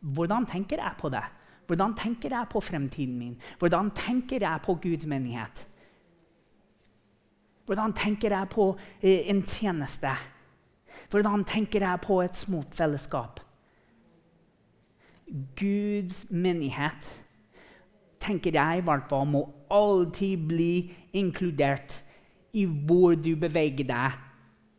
hvordan 0.00 0.46
tenker 0.48 0.80
jeg 0.80 0.96
på 0.98 1.10
det? 1.12 1.24
Hvordan 1.68 1.94
tenker 1.94 2.32
jeg 2.32 2.48
på 2.50 2.60
fremtiden 2.64 3.18
min? 3.18 3.34
Hvordan 3.58 3.90
tenker 3.94 4.42
jeg 4.42 4.62
på 4.64 4.74
Guds 4.82 5.06
menighet? 5.06 5.66
Hvordan 7.66 7.92
tenker 7.92 8.34
jeg 8.34 8.48
på 8.50 8.72
uh, 8.74 9.04
en 9.04 9.42
tjeneste? 9.46 10.10
Hvordan 11.10 11.44
tenker 11.44 11.84
jeg 11.86 12.00
på 12.02 12.20
et 12.24 12.36
smått 12.36 12.74
fellesskap? 12.74 13.40
Guds 15.56 16.24
menighet 16.30 17.12
tenker 18.20 18.56
jeg 18.56 18.80
i 18.80 18.84
hvert 18.84 19.06
fall 19.08 19.28
må 19.30 19.44
alltid 19.70 20.48
bli 20.50 20.72
inkludert 21.14 22.00
i 22.52 22.64
hvor 22.66 23.14
du 23.14 23.36
beveger 23.38 23.86
deg 23.86 24.18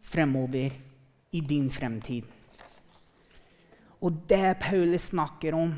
fremover 0.04 0.75
i 1.31 1.41
din 1.41 1.69
fremtid. 1.71 2.27
Og 4.01 4.23
det 4.29 4.57
Paulus 4.61 5.11
snakker 5.11 5.55
om, 5.55 5.75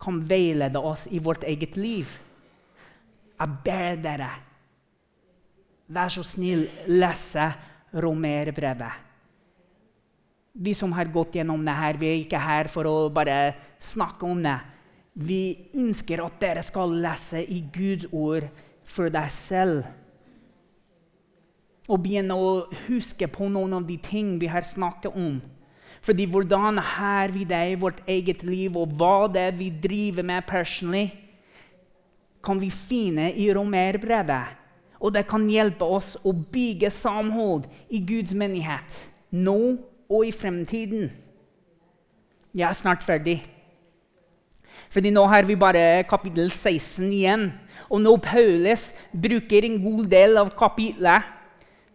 kan 0.00 0.22
veilede 0.24 0.80
oss 0.80 1.06
i 1.10 1.20
vårt 1.20 1.44
eget 1.44 1.76
liv. 1.76 2.08
Jeg 3.40 3.60
ber 3.64 4.00
dere, 4.00 4.30
vær 5.88 6.12
så 6.12 6.24
snill, 6.24 6.66
lese 6.88 7.50
romerbrevet 7.92 9.10
vi 10.52 10.74
som 10.74 10.92
har 10.92 11.10
gått 11.12 11.38
gjennom 11.38 11.62
det 11.64 11.76
her, 11.76 11.98
vi 11.98 12.08
er 12.10 12.20
ikke 12.24 12.42
her 12.42 12.68
for 12.70 12.88
å 12.88 12.96
bare 13.12 13.54
snakke 13.80 14.26
om 14.26 14.42
det. 14.42 14.58
Vi 15.20 15.42
ønsker 15.78 16.22
at 16.24 16.38
dere 16.42 16.64
skal 16.64 16.94
lese 17.02 17.42
i 17.42 17.60
Guds 17.72 18.08
ord 18.12 18.48
for 18.86 19.12
deg 19.12 19.30
selv. 19.32 19.84
Og 21.90 22.02
begynne 22.04 22.36
å 22.38 22.50
huske 22.86 23.26
på 23.26 23.48
noen 23.50 23.80
av 23.80 23.86
de 23.88 23.96
ting 23.98 24.36
vi 24.38 24.50
har 24.50 24.66
snakket 24.66 25.10
om. 25.10 25.40
Fordi 26.00 26.24
hvordan 26.30 26.78
har 26.78 27.32
vi 27.34 27.44
det 27.44 27.60
i 27.72 27.80
vårt 27.80 28.00
eget 28.08 28.44
liv, 28.46 28.76
og 28.78 28.94
hva 28.96 29.26
det 29.28 29.42
er 29.50 29.58
vi 29.58 29.68
driver 29.82 30.24
med 30.24 30.46
personlig, 30.48 31.10
kan 32.40 32.60
vi 32.60 32.70
finne 32.72 33.28
i 33.36 33.50
romerbrevet. 33.52 34.56
Og 35.00 35.12
det 35.12 35.26
kan 35.28 35.44
hjelpe 35.48 35.84
oss 35.84 36.14
å 36.24 36.32
bygge 36.32 36.90
samhold 36.92 37.66
i 37.88 38.00
Guds 38.04 38.32
menighet 38.36 39.02
nå 39.30 39.58
og 40.10 40.26
i 40.26 40.32
fremtiden. 40.34 41.08
Jeg 42.56 42.66
er 42.66 42.76
snart 42.76 43.04
ferdig. 43.04 43.38
Fordi 44.90 45.12
nå 45.14 45.22
har 45.30 45.46
vi 45.46 45.58
bare 45.58 46.02
kapittel 46.08 46.50
16 46.50 47.04
igjen. 47.12 47.44
Og 47.90 48.02
nå 48.02 48.16
Paulus 48.22 48.90
bruker 49.12 49.66
en 49.66 49.78
god 49.82 50.08
del 50.10 50.40
av 50.40 50.50
kapitlet 50.58 51.36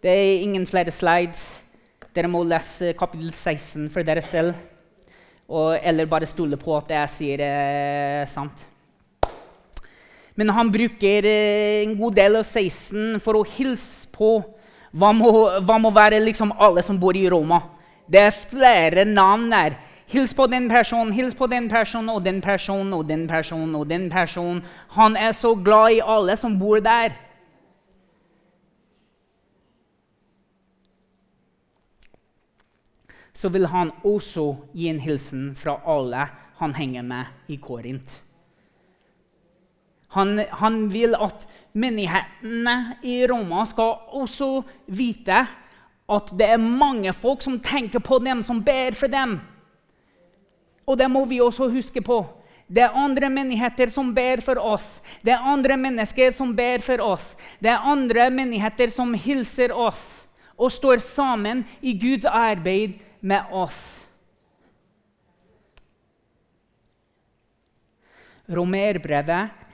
Det 0.04 0.12
er 0.12 0.44
ingen 0.44 0.66
flere 0.68 0.92
slides. 0.92 1.64
Dere 2.16 2.30
må 2.32 2.44
lese 2.48 2.94
kapittel 2.98 3.32
16 3.34 3.90
for 3.92 4.06
dere 4.08 4.24
selv. 4.24 4.54
Og, 5.48 5.76
eller 5.84 6.10
bare 6.10 6.28
stole 6.30 6.58
på 6.58 6.74
at 6.78 6.92
jeg 6.96 7.12
sier, 7.14 7.44
er 7.46 8.24
eh, 8.24 8.30
sant. 8.30 8.66
Men 10.36 10.52
han 10.52 10.72
bruker 10.72 11.28
eh, 11.30 11.84
en 11.84 11.96
god 12.00 12.16
del 12.18 12.40
av 12.40 12.48
16 12.48 13.20
for 13.24 13.40
å 13.40 13.48
hilse 13.56 14.10
på 14.16 14.38
hva 14.96 15.12
må, 15.16 15.32
hva 15.68 15.78
må 15.82 15.92
være 15.94 16.22
liksom 16.24 16.54
alle 16.60 16.84
som 16.84 17.00
bor 17.00 17.16
i 17.16 17.28
Roma. 17.32 17.60
Det 18.08 18.22
er 18.22 18.36
flere 18.36 19.06
navn 19.08 19.50
der. 19.52 19.78
Hils 20.12 20.36
på 20.38 20.46
den 20.48 20.68
personen, 20.70 21.14
hils 21.16 21.34
på 21.36 21.48
den 21.50 21.68
personen 21.70 22.12
og 22.14 22.24
den 22.24 22.42
personen 22.42 22.94
og 22.94 23.08
den 23.10 23.26
personen 23.28 23.74
og 23.76 23.88
den 23.90 24.10
personen. 24.12 24.62
Han 24.96 25.18
er 25.18 25.34
så 25.34 25.56
glad 25.56 25.98
i 25.98 26.04
alle 26.04 26.38
som 26.38 26.60
bor 26.60 26.80
der. 26.84 27.16
Så 33.36 33.52
vil 33.52 33.68
han 33.68 33.92
også 34.08 34.54
gi 34.74 34.88
en 34.90 35.02
hilsen 35.04 35.50
fra 35.60 35.78
alle 35.86 36.28
han 36.56 36.74
henger 36.74 37.04
med 37.04 37.52
i 37.52 37.58
Korint. 37.60 38.22
Han, 40.16 40.40
han 40.50 40.86
vil 40.94 41.18
at 41.20 41.44
menighetene 41.76 42.96
i 43.04 43.18
Roma 43.28 43.66
skal 43.68 43.98
også 44.16 44.64
vite 44.88 45.42
at 46.06 46.32
det 46.38 46.48
er 46.54 46.62
mange 46.62 47.12
folk 47.18 47.44
som 47.44 47.58
tenker 47.60 48.00
på 48.00 48.22
dem, 48.24 48.44
som 48.46 48.62
ber 48.64 48.96
for 48.96 49.12
dem. 49.12 49.40
Og 50.86 50.98
det 51.02 51.10
må 51.12 51.26
vi 51.28 51.42
også 51.42 51.68
huske 51.74 52.04
på. 52.06 52.22
Det 52.66 52.82
er 52.86 52.98
andre 52.98 53.30
menigheter 53.30 53.90
som 53.94 54.14
ber 54.14 54.42
for 54.46 54.62
oss. 54.62 55.02
Det 55.22 55.34
er 55.34 55.50
andre 55.54 55.78
mennesker 55.78 56.32
som 56.34 56.54
ber 56.56 56.82
for 56.86 57.02
oss. 57.04 57.34
Det 57.60 57.70
er 57.74 57.84
andre 57.84 58.30
menigheter 58.34 58.94
som 58.94 59.14
hilser 59.14 59.74
oss 59.74 60.26
og 60.56 60.72
står 60.72 61.02
sammen 61.04 61.66
i 61.82 61.94
Guds 62.00 62.26
arbeid 62.26 63.02
med 63.26 63.54
oss. 63.54 63.80
Romerbrevet 68.46 69.66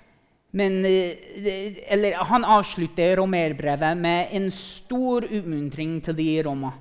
men, 0.51 0.85
eh, 0.85 1.73
eller, 1.93 2.13
han 2.13 2.45
avslutter 2.45 3.15
romerbrevet 3.15 3.97
med 3.97 4.27
en 4.31 4.51
stor 4.51 5.23
utmuntring 5.23 6.01
til 6.03 6.15
de 6.15 6.25
i 6.33 6.41
Roma. 6.43 6.73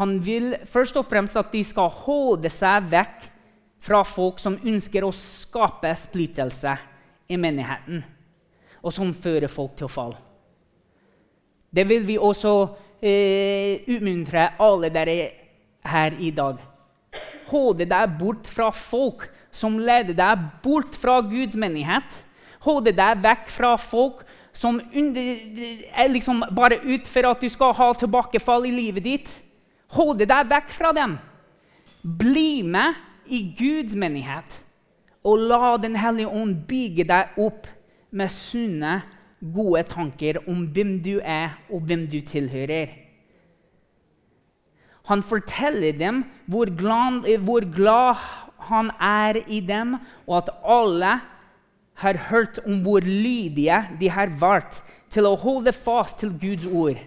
Han 0.00 0.16
vil 0.24 0.56
først 0.66 0.96
og 0.98 1.06
fremst 1.06 1.38
at 1.38 1.52
de 1.52 1.62
skal 1.64 1.92
holde 2.02 2.50
seg 2.50 2.88
vekk 2.90 3.28
fra 3.82 4.02
folk 4.06 4.40
som 4.42 4.58
ønsker 4.58 5.06
å 5.06 5.12
skape 5.14 5.92
splittelse 5.98 6.74
i 7.30 7.38
menigheten, 7.38 8.02
og 8.82 8.94
som 8.94 9.14
fører 9.14 9.50
folk 9.52 9.76
til 9.78 9.90
fall. 9.90 10.16
Det 11.70 11.86
vil 11.88 12.02
vi 12.08 12.18
også 12.18 12.54
eh, 12.98 13.86
utmuntre 13.94 14.56
alle 14.58 14.90
dere 14.90 15.16
her 15.84 16.16
i 16.18 16.30
dag. 16.34 16.60
Holde 17.50 17.86
deg 17.88 18.18
bort 18.18 18.48
fra 18.48 18.70
folk 18.72 19.26
som 19.52 19.78
leder 19.78 20.16
deg 20.16 20.46
bort 20.64 20.96
fra 20.96 21.20
Guds 21.20 21.58
menighet 21.60 22.22
Holde 22.62 22.92
deg 22.94 23.22
vekk 23.24 23.48
fra 23.50 23.74
folk 23.80 24.22
som 24.54 24.78
er 24.94 26.10
liksom 26.12 26.44
bare 26.54 26.78
ut 26.84 27.08
for 27.10 27.26
at 27.32 27.42
du 27.42 27.48
skal 27.50 27.74
ha 27.74 27.88
tilbakefall 27.98 28.68
i 28.68 28.74
livet 28.74 29.06
ditt, 29.06 29.32
holde 29.96 30.28
deg 30.28 30.50
vekk 30.50 30.70
fra 30.76 30.92
dem. 30.94 31.16
Bli 32.02 32.62
med 32.62 32.98
i 33.26 33.42
Guds 33.58 33.96
menighet, 33.98 34.60
og 35.24 35.42
la 35.50 35.76
Den 35.78 35.96
hellige 35.96 36.28
ånd 36.30 36.66
bygge 36.68 37.06
deg 37.08 37.38
opp 37.40 37.66
med 38.10 38.30
sunne, 38.30 39.00
gode 39.42 39.82
tanker 39.90 40.38
om 40.46 40.66
hvem 40.70 41.00
du 41.02 41.16
er, 41.18 41.56
og 41.70 41.82
hvem 41.88 42.06
du 42.06 42.20
tilhører. 42.20 42.92
Han 45.10 45.22
forteller 45.22 45.92
dem 45.98 46.24
hvor 46.46 46.70
glad, 46.78 47.26
hvor 47.38 47.66
glad 47.74 48.20
han 48.68 48.90
er 49.00 49.42
i 49.46 49.60
dem, 49.60 49.96
og 50.26 50.36
at 50.36 50.50
alle 50.64 51.20
har 52.02 52.18
hørt 52.30 52.60
om 52.66 52.82
hvor 52.82 53.00
lydige 53.00 53.78
de 54.00 54.10
har 54.10 54.30
vært 54.38 54.82
til 55.12 55.26
å 55.28 55.36
holde 55.36 55.72
fast 55.74 56.22
til 56.22 56.32
Guds 56.40 56.66
ord. 56.66 57.00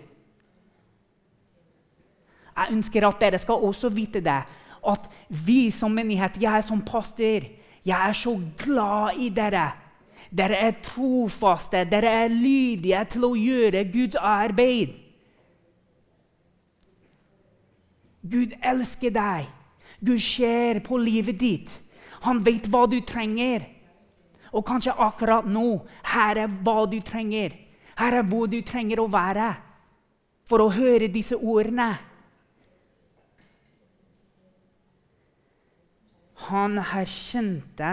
Jeg 2.56 2.72
ønsker 2.72 3.08
at 3.08 3.20
dere 3.20 3.39
skal 3.41 3.64
også 3.68 3.89
vite 3.91 4.22
det, 4.24 4.41
at 4.86 5.08
vi 5.28 5.72
som 5.74 5.91
menighet, 5.91 6.38
jeg 6.39 6.64
som 6.64 6.84
pastor, 6.86 7.48
jeg 7.86 8.10
er 8.10 8.16
så 8.16 8.36
glad 8.58 9.20
i 9.20 9.30
dere. 9.34 9.72
Dere 10.36 10.60
er 10.68 10.78
trofaste, 10.84 11.84
dere 11.89 12.12
er 12.26 12.32
lydige 12.34 13.02
til 13.16 13.28
å 13.28 13.34
gjøre 13.38 13.84
Guds 13.91 14.16
arbeid. 14.20 14.96
Gud 18.26 18.56
elsker 18.62 19.14
deg. 19.14 19.50
Gud 20.02 20.22
ser 20.22 20.82
på 20.86 20.98
livet 20.98 21.40
ditt. 21.40 21.78
Han 22.26 22.42
vet 22.46 22.68
hva 22.72 22.86
du 22.90 22.98
trenger. 23.06 23.68
Og 24.56 24.66
kanskje 24.66 24.96
akkurat 24.98 25.48
nå 25.50 25.84
her 26.14 26.46
er 26.46 26.58
hva 26.66 26.86
du 26.90 26.98
trenger. 27.06 27.54
Her 28.00 28.20
er 28.20 28.28
hvor 28.28 28.50
du 28.52 28.60
trenger 28.66 29.02
å 29.02 29.12
være 29.12 29.54
for 30.46 30.62
å 30.62 30.72
høre 30.74 31.12
disse 31.12 31.38
ordene. 31.38 31.94
Han 36.50 36.78
erkjente 36.82 37.92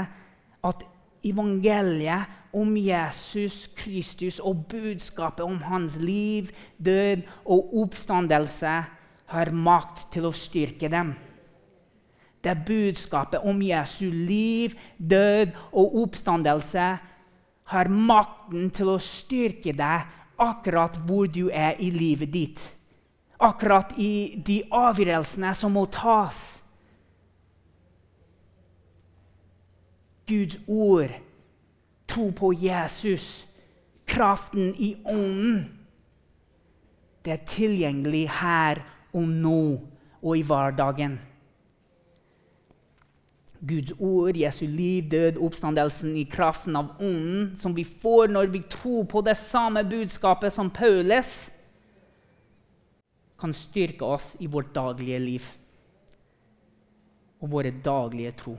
at 0.63 0.83
evangeliet 1.25 2.41
om 2.53 2.75
Jesus 2.77 3.65
Kristus 3.79 4.41
og 4.43 4.67
budskapet 4.69 5.45
om 5.45 5.63
hans 5.71 5.97
liv, 6.03 6.51
død 6.77 7.23
og 7.47 7.73
oppstandelse 7.85 8.75
har 9.33 9.51
makt 9.53 10.11
til 10.13 10.29
å 10.29 10.35
styrke 10.37 10.91
dem. 10.93 11.15
Det 12.43 12.55
budskapet 12.67 13.45
om 13.47 13.61
Jesu 13.63 14.11
liv, 14.11 14.75
død 14.99 15.55
og 15.71 15.97
oppstandelse 16.03 16.89
har 17.73 17.89
makten 17.89 18.71
til 18.75 18.91
å 18.93 18.99
styrke 19.01 19.75
deg 19.79 20.09
akkurat 20.43 20.99
hvor 21.07 21.31
du 21.31 21.47
er 21.49 21.79
i 21.79 21.93
livet 21.95 22.33
ditt. 22.35 22.65
Akkurat 23.43 23.95
i 23.99 24.35
de 24.37 24.63
avgjørelsene 24.71 25.55
som 25.55 25.75
må 25.75 25.87
tas. 25.91 26.63
Guds 30.27 30.59
ord, 30.67 31.15
tro 32.07 32.29
på 32.35 32.53
Jesus, 32.55 33.45
kraften 34.07 34.75
i 34.79 34.95
ånden. 35.07 35.65
Det 37.23 37.35
er 37.35 37.47
tilgjengelig 37.47 38.27
her 38.41 38.83
og 39.13 39.29
nå 39.29 39.63
og 40.23 40.39
i 40.39 40.45
hverdagen. 40.47 41.19
Guds 43.63 43.93
ord, 43.99 44.37
Jesu 44.37 44.65
liv, 44.67 45.07
død, 45.11 45.39
oppstandelsen 45.39 46.17
i 46.19 46.25
kraften 46.27 46.77
av 46.77 46.97
ånden, 46.99 47.53
som 47.59 47.75
vi 47.77 47.85
får 47.87 48.33
når 48.35 48.51
vi 48.51 48.65
tror 48.71 49.05
på 49.07 49.23
det 49.23 49.37
samme 49.39 49.85
budskapet 49.87 50.55
som 50.55 50.71
Paulus, 50.71 51.53
kan 53.39 53.55
styrke 53.55 54.07
oss 54.07 54.37
i 54.39 54.47
vårt 54.47 54.71
daglige 54.75 55.19
liv 55.19 55.47
og 57.43 57.51
våre 57.51 57.73
daglige 57.75 58.35
tro. 58.39 58.55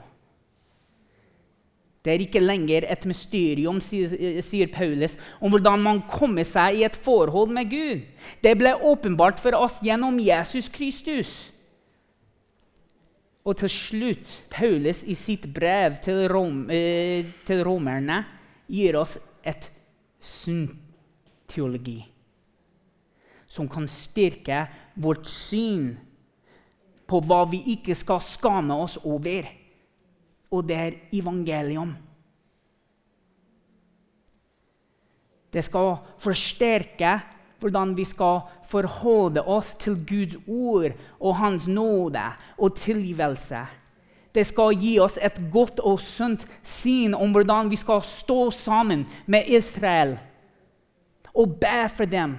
Det 2.04 2.12
er 2.12 2.24
ikke 2.26 2.44
lenger 2.44 2.84
et 2.92 3.06
mysterium, 3.08 3.80
sier 3.80 4.68
Paulus, 4.74 5.16
om 5.40 5.54
hvordan 5.54 5.80
man 5.80 6.02
kommer 6.12 6.44
seg 6.44 6.82
i 6.82 6.84
et 6.84 6.98
forhold 7.00 7.54
med 7.56 7.72
Gud. 7.72 8.04
Det 8.44 8.58
ble 8.60 8.76
åpenbart 8.76 9.40
for 9.40 9.56
oss 9.56 9.80
gjennom 9.86 10.20
Jesus 10.20 10.68
Kristus. 10.68 11.32
Og 13.48 13.56
til 13.60 13.72
slutt, 13.72 14.30
Paulus 14.52 15.04
i 15.08 15.16
sitt 15.20 15.48
brev 15.56 15.96
til, 16.04 16.26
rom, 16.32 16.66
eh, 16.72 17.24
til 17.48 17.64
romerne 17.64 18.24
gir 18.72 19.00
oss 19.00 19.18
et 19.44 19.70
sunn 20.24 20.68
teologi 21.52 22.02
som 23.54 23.68
kan 23.70 23.86
styrke 23.88 24.64
vårt 24.98 25.28
syn 25.30 25.92
på 27.06 27.20
hva 27.28 27.44
vi 27.52 27.60
ikke 27.76 27.94
skal 27.98 28.24
skamme 28.26 28.74
oss 28.82 28.96
over. 29.04 29.46
Og 30.54 30.68
det 30.70 30.78
er 30.78 30.98
evangelium. 31.16 31.96
Det 35.54 35.64
skal 35.66 35.96
forsterke 36.22 37.20
hvordan 37.64 37.94
vi 37.98 38.04
skal 38.04 38.42
forholde 38.68 39.42
oss 39.48 39.74
til 39.80 39.96
Guds 40.08 40.36
ord 40.48 40.92
og 41.20 41.38
Hans 41.40 41.68
nåde 41.68 42.26
og 42.58 42.76
tilgivelse. 42.76 43.62
Det 44.36 44.46
skal 44.46 44.78
gi 44.82 44.98
oss 45.00 45.20
et 45.22 45.38
godt 45.54 45.80
og 45.80 46.00
sunt 46.02 46.48
syn 46.66 47.14
om 47.14 47.32
hvordan 47.32 47.70
vi 47.72 47.78
skal 47.78 48.02
stå 48.02 48.50
sammen 48.52 49.06
med 49.26 49.48
Israel 49.48 50.18
og 51.34 51.60
be 51.62 51.90
for 51.90 52.10
dem 52.10 52.38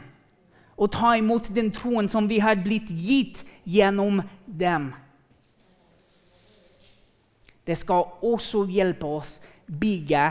og 0.77 0.91
ta 0.91 1.15
imot 1.19 1.49
den 1.55 1.71
troen 1.75 2.09
som 2.11 2.27
vi 2.31 2.41
har 2.43 2.59
blitt 2.59 2.91
gitt 2.91 3.45
gjennom 3.65 4.23
dem. 4.47 4.91
Det 7.65 7.77
skal 7.81 8.11
også 8.25 8.67
hjelpe 8.69 9.09
oss 9.21 9.39
bygge 9.67 10.25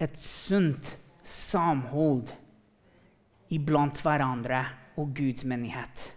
et 0.00 0.16
sunt 0.20 0.94
samhold 1.24 2.32
iblant 3.52 4.00
hverandre 4.02 4.64
og 5.00 5.12
Guds 5.16 5.44
menighet. 5.44 6.10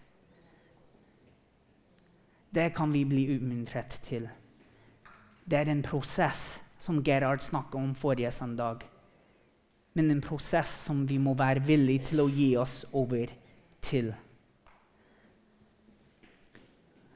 Det 2.54 2.72
kan 2.76 2.94
vi 2.94 3.04
bli 3.06 3.26
utmuntret 3.36 4.00
til. 4.08 4.30
Det 5.46 5.60
er 5.60 5.72
en 5.72 5.84
prosess 5.84 6.60
som 6.80 7.04
Gerhard 7.04 7.44
snakket 7.44 7.76
om 7.76 7.96
forrige 7.96 8.32
søndag. 8.32 8.86
Men 9.94 10.12
en 10.12 10.22
prosess 10.22 10.72
som 10.88 11.06
vi 11.10 11.18
må 11.18 11.34
være 11.38 11.66
villige 11.66 12.12
til 12.12 12.24
å 12.24 12.30
gi 12.32 12.50
oss 12.60 12.84
over 12.94 13.32
til. 13.82 14.14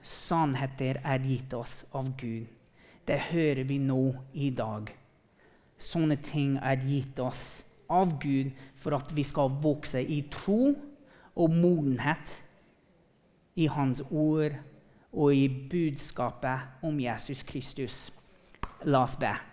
Sannheter 0.01 0.99
er 1.03 1.27
gitt 1.27 1.53
oss 1.53 1.81
av 1.93 2.09
Gud. 2.17 2.60
Det 3.07 3.19
hører 3.31 3.63
vi 3.67 3.77
nå 3.81 4.13
i 4.33 4.49
dag. 4.55 4.91
Sånne 5.81 6.17
ting 6.21 6.57
er 6.61 6.83
gitt 6.85 7.19
oss 7.19 7.63
av 7.91 8.15
Gud 8.21 8.51
for 8.79 8.95
at 8.95 9.11
vi 9.15 9.25
skal 9.27 9.51
vokse 9.63 10.01
i 10.01 10.21
tro 10.31 10.71
og 11.35 11.55
modenhet 11.55 12.37
i 13.59 13.67
Hans 13.71 14.03
ord 14.09 14.55
og 15.11 15.35
i 15.35 15.47
budskapet 15.71 16.83
om 16.87 16.99
Jesus 17.01 17.43
Kristus. 17.43 18.11
La 18.85 19.03
oss 19.03 19.17
be. 19.19 19.50